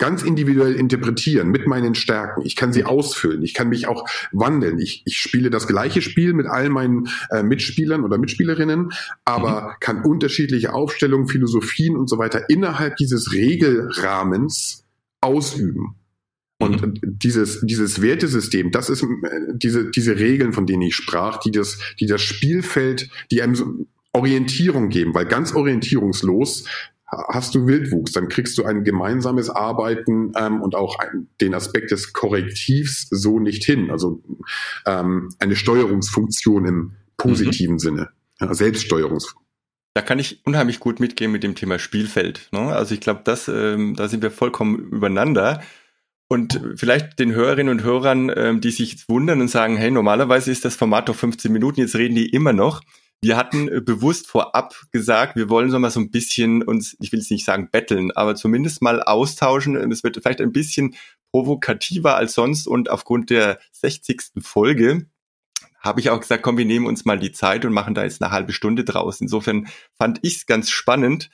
ganz 0.05 0.23
individuell 0.23 0.75
interpretieren 0.75 1.49
mit 1.49 1.67
meinen 1.67 1.95
Stärken. 1.95 2.43
Ich 2.45 2.57
kann 2.57 2.75
sie 2.75 2.83
mhm. 2.83 2.89
ausfüllen. 2.89 3.43
Ich 3.43 3.55
kann 3.55 3.71
mich 3.71 3.87
auch 3.89 4.07
wandeln. 4.33 4.79
Ich, 4.79 5.01
ich 5.07 5.17
spiele 5.17 5.49
das 5.49 5.67
gleiche 5.67 6.03
Spiel 6.03 6.35
mit 6.35 6.47
all 6.47 6.69
meinen 6.69 7.09
äh, 7.31 7.43
Mitspielern 7.43 8.05
oder 8.05 8.19
Mitspielerinnen, 8.19 8.93
aber 9.25 9.63
mhm. 9.63 9.69
kann 9.81 10.03
unterschiedliche 10.05 10.75
Aufstellungen, 10.75 11.27
Philosophien 11.27 11.97
und 11.97 12.11
so 12.11 12.19
weiter 12.19 12.51
innerhalb 12.51 12.97
dieses 12.97 13.33
Regelrahmens 13.33 14.85
ausüben. 15.23 15.95
Und 16.61 16.83
mhm. 16.83 17.01
dieses, 17.03 17.63
dieses 17.63 18.03
Wertesystem, 18.03 18.73
das 18.73 18.91
ist 18.91 19.05
äh, 19.05 19.07
diese, 19.55 19.91
diese 19.91 20.19
Regeln, 20.19 20.53
von 20.53 20.67
denen 20.67 20.83
ich 20.83 20.97
sprach, 20.97 21.39
die 21.39 21.51
das, 21.51 21.79
die 21.99 22.07
das 22.07 22.21
Spielfeld, 22.21 23.09
die 23.31 23.41
einem 23.41 23.87
Orientierung 24.13 24.91
geben, 24.91 25.15
weil 25.15 25.25
ganz 25.25 25.55
orientierungslos 25.55 26.67
hast 27.29 27.55
du 27.55 27.67
Wildwuchs, 27.67 28.13
dann 28.13 28.29
kriegst 28.29 28.59
du 28.59 28.65
ein 28.65 28.85
gemeinsames 28.85 29.51
Arbeiten 29.51 30.33
ähm, 30.37 30.63
und 30.63 30.75
auch 30.75 30.99
ein, 30.99 31.29
den 31.41 31.55
Aspekt 31.55 31.91
des 31.91 32.13
Korrektivs 32.13 33.09
so 33.11 33.41
nicht 33.41 33.65
hin. 33.65 33.91
Also 33.91 34.23
ähm, 34.87 35.31
eine 35.39 35.57
Steuerungsfunktion 35.57 36.67
im 36.67 36.93
positiven 37.17 37.75
mhm. 37.75 37.79
Sinne, 37.81 38.09
ja, 38.41 38.53
Selbststeuerungsfunktion. 38.53 39.45
Da 39.95 40.03
kann 40.03 40.19
ich 40.19 40.45
unheimlich 40.45 40.81
gut 40.81 40.99
mitgehen 40.99 41.31
mit 41.31 41.45
dem 41.45 41.55
Thema 41.55 41.79
Spielfeld. 41.79 42.49
Ne? 42.51 42.75
Also 42.75 42.95
ich 42.95 43.01
glaube, 43.01 43.21
das, 43.25 43.47
ähm, 43.47 43.95
da 43.95 44.09
sind 44.09 44.23
wir 44.23 44.33
vollkommen 44.33 44.77
übereinander. 44.91 45.63
Und 46.27 46.61
vielleicht 46.77 47.19
den 47.21 47.33
Hörerinnen 47.33 47.71
und 47.71 47.85
Hörern, 47.85 48.33
ähm, 48.35 48.61
die 48.61 48.71
sich 48.71 48.93
jetzt 48.93 49.09
wundern 49.09 49.41
und 49.41 49.49
sagen, 49.49 49.77
hey, 49.77 49.91
normalerweise 49.91 50.51
ist 50.51 50.65
das 50.65 50.75
Format 50.75 51.09
doch 51.09 51.15
15 51.15 51.53
Minuten, 51.53 51.81
jetzt 51.81 51.95
reden 51.95 52.17
die 52.17 52.31
immer 52.31 52.53
noch. 52.53 52.83
Wir 53.25 53.39
hatten 53.39 53.69
äh, 53.69 53.81
bewusst 53.81 54.27
vorab 54.27 54.75
gesagt, 54.93 55.35
wir 55.35 55.49
wollen 55.49 55.71
so 55.71 55.79
mal 55.79 55.91
so 55.91 55.99
ein 55.99 56.11
bisschen 56.11 56.63
uns, 56.63 56.95
ich 57.01 57.11
will 57.11 57.21
jetzt 57.21 57.31
nicht 57.31 57.47
sagen 57.47 57.71
betteln, 57.73 58.13
aber 58.13 58.35
zumindest 58.35 58.83
mal 58.83 59.03
austauschen. 59.03 59.77
Es 59.91 60.05
wird 60.05 60.19
vielleicht 60.21 60.43
ein 60.43 60.53
bisschen 60.53 60.95
provokativer 61.31 62.17
als 62.17 62.35
sonst 62.35 62.69
und 62.69 62.91
aufgrund 62.91 63.31
der 63.31 63.59
60. 63.73 64.43
Folge 64.43 65.07
habe 65.81 66.01
ich 66.01 66.11
auch 66.11 66.21
gesagt, 66.21 66.43
komm, 66.43 66.59
wir 66.59 66.67
nehmen 66.67 66.87
uns 66.87 67.07
mal 67.07 67.19
die 67.19 67.33
Zeit 67.33 67.65
und 67.65 67.73
machen 67.73 67.95
da 67.95 68.05
jetzt 68.05 68.23
eine 68.23 68.31
halbe 68.31 68.53
Stunde 68.53 68.85
draus. 68.85 69.23
Insofern 69.23 69.69
fand 69.95 70.19
ich 70.21 70.37
es 70.37 70.47
ganz 70.47 70.69
spannend, 70.69 71.31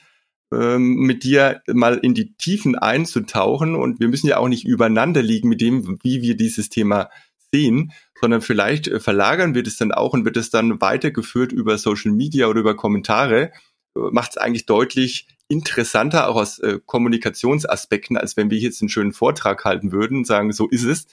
ähm, 0.53 0.95
mit 0.95 1.25
dir 1.25 1.61
mal 1.67 1.97
in 1.97 2.13
die 2.13 2.35
Tiefen 2.35 2.77
einzutauchen 2.77 3.75
und 3.75 3.99
wir 3.99 4.07
müssen 4.07 4.27
ja 4.27 4.37
auch 4.37 4.47
nicht 4.47 4.65
übereinander 4.65 5.21
liegen 5.21 5.49
mit 5.49 5.59
dem, 5.59 5.99
wie 6.03 6.21
wir 6.21 6.37
dieses 6.37 6.69
Thema 6.69 7.09
sehen, 7.53 7.91
sondern 8.19 8.41
vielleicht 8.41 8.87
äh, 8.87 8.99
verlagern 8.99 9.55
wir 9.55 9.63
das 9.63 9.77
dann 9.77 9.91
auch 9.91 10.13
und 10.13 10.25
wird 10.25 10.37
es 10.37 10.49
dann 10.49 10.81
weitergeführt 10.81 11.51
über 11.51 11.77
Social 11.77 12.11
Media 12.11 12.47
oder 12.47 12.61
über 12.61 12.75
Kommentare, 12.75 13.51
äh, 13.95 13.99
macht 14.11 14.31
es 14.31 14.37
eigentlich 14.37 14.65
deutlich 14.65 15.27
interessanter, 15.47 16.29
auch 16.29 16.37
aus 16.37 16.59
äh, 16.59 16.79
Kommunikationsaspekten, 16.85 18.17
als 18.17 18.37
wenn 18.37 18.49
wir 18.49 18.57
jetzt 18.57 18.81
einen 18.81 18.89
schönen 18.89 19.13
Vortrag 19.13 19.65
halten 19.65 19.91
würden 19.91 20.17
und 20.17 20.27
sagen, 20.27 20.53
so 20.53 20.69
ist 20.69 20.83
es, 20.83 21.07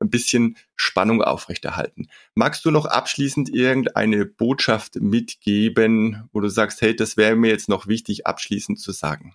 ein 0.00 0.10
bisschen 0.10 0.56
Spannung 0.76 1.22
aufrechterhalten. 1.22 2.08
Magst 2.34 2.64
du 2.64 2.70
noch 2.70 2.86
abschließend 2.86 3.50
irgendeine 3.50 4.24
Botschaft 4.24 4.96
mitgeben, 4.96 6.28
wo 6.32 6.40
du 6.40 6.48
sagst, 6.48 6.80
hey, 6.80 6.96
das 6.96 7.16
wäre 7.16 7.36
mir 7.36 7.50
jetzt 7.50 7.68
noch 7.68 7.86
wichtig, 7.86 8.26
abschließend 8.26 8.80
zu 8.80 8.92
sagen? 8.92 9.34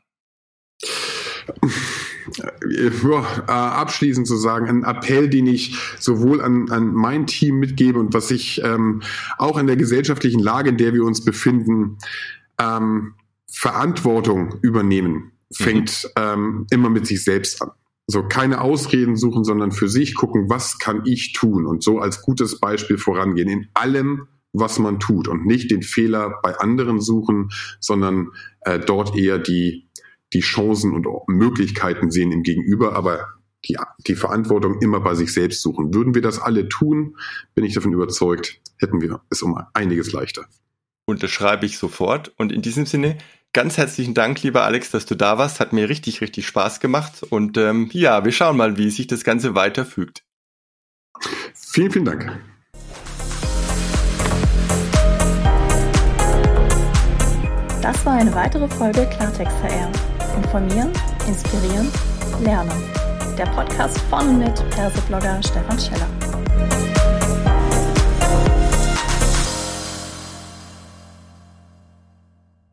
Ja, 2.38 3.26
äh, 3.48 3.52
abschließend 3.52 4.28
zu 4.28 4.36
sagen, 4.36 4.68
ein 4.68 4.84
Appell, 4.84 5.30
den 5.30 5.48
ich 5.48 5.78
sowohl 6.00 6.42
an, 6.42 6.70
an 6.70 6.94
mein 6.94 7.28
Team 7.28 7.60
mitgebe 7.60 8.00
und 8.00 8.14
was 8.14 8.32
ich 8.32 8.62
ähm, 8.64 9.02
auch 9.38 9.58
in 9.58 9.68
der 9.68 9.78
gesellschaftlichen 9.78 10.40
Lage, 10.40 10.70
in 10.70 10.78
der 10.78 10.94
wir 10.94 11.04
uns 11.04 11.24
befinden, 11.24 11.98
ähm, 12.60 13.14
Verantwortung 13.52 14.56
übernehmen, 14.62 15.32
fängt 15.52 16.04
mhm. 16.16 16.24
ähm, 16.24 16.68
immer 16.72 16.90
mit 16.90 17.08
sich 17.08 17.24
selbst 17.24 17.62
an. 17.62 17.72
So 18.08 18.24
keine 18.24 18.62
Ausreden 18.62 19.16
suchen, 19.16 19.44
sondern 19.44 19.72
für 19.72 19.90
sich 19.90 20.14
gucken, 20.14 20.50
was 20.50 20.78
kann 20.78 21.02
ich 21.06 21.34
tun 21.34 21.66
und 21.66 21.84
so 21.84 22.00
als 22.00 22.22
gutes 22.22 22.60
Beispiel 22.60 22.98
vorangehen 22.98 23.50
in 23.50 23.68
allem, 23.74 24.28
was 24.54 24.80
man 24.80 25.00
tut 25.00 25.28
und 25.28 25.46
nicht 25.46 25.72
den 25.72 25.82
Fehler 25.82 26.40
bei 26.44 26.58
anderen 26.58 27.02
suchen, 27.02 27.50
sondern 27.80 28.30
äh, 28.62 28.80
dort 28.80 29.18
eher 29.18 29.40
die 29.40 29.85
die 30.36 30.42
Chancen 30.42 30.94
und 30.94 31.08
Möglichkeiten 31.28 32.12
sehen 32.12 32.34
im 32.34 32.44
Gegenüber, 32.44 32.94
aber 32.94 33.26
die, 33.64 33.78
die 34.06 34.16
Verantwortung 34.16 34.82
immer 34.82 35.00
bei 35.00 35.16
sich 35.16 35.34
selbst 35.34 35.62
suchen. 35.62 35.94
Würden 35.94 36.14
wir 36.14 36.22
das 36.22 36.40
alle 36.40 36.68
tun, 36.68 37.16
bin 37.54 37.64
ich 37.64 37.74
davon 37.74 37.94
überzeugt, 37.94 38.60
hätten 38.78 39.02
wir 39.02 39.22
es 39.30 39.42
um 39.42 39.58
einiges 39.74 40.12
leichter. 40.12 40.46
Unterschreibe 41.06 41.66
ich 41.66 41.78
sofort. 41.78 42.34
Und 42.38 42.52
in 42.52 42.62
diesem 42.62 42.86
Sinne 42.86 43.18
ganz 43.54 43.78
herzlichen 43.78 44.14
Dank, 44.14 44.44
lieber 44.44 44.66
Alex, 44.66 44.92
dass 44.92 45.06
du 45.06 45.16
da 45.16 45.38
warst. 45.38 45.62
Hat 45.62 45.72
mir 45.72 45.88
richtig, 45.88 46.20
richtig 46.20 46.46
Spaß 46.48 46.82
gemacht. 46.82 47.24
Und 47.30 47.58
ähm, 47.58 47.90
ja, 47.94 48.26
wir 48.26 48.34
schauen 48.34 48.58
mal, 48.58 48.78
wie 48.78 48.90
sich 48.90 49.08
das 49.08 49.24
Ganze 49.24 49.56
weiterfügt. 49.56 50.26
Vielen, 51.54 51.92
vielen 51.92 52.06
Dank. 52.06 52.40
Das 57.82 58.06
war 58.06 58.14
eine 58.14 58.34
weitere 58.34 58.68
Folge 58.68 59.08
Klartext 59.16 59.56
HR. 59.64 60.15
Informieren, 60.36 60.92
Inspirieren, 61.28 61.92
Lernen. 62.42 62.72
Der 63.38 63.46
Podcast 63.48 64.00
von 64.10 64.40
mit 64.40 64.54
Perseblogger 64.70 65.42
Stefan 65.44 65.80
Scheller. 65.80 66.08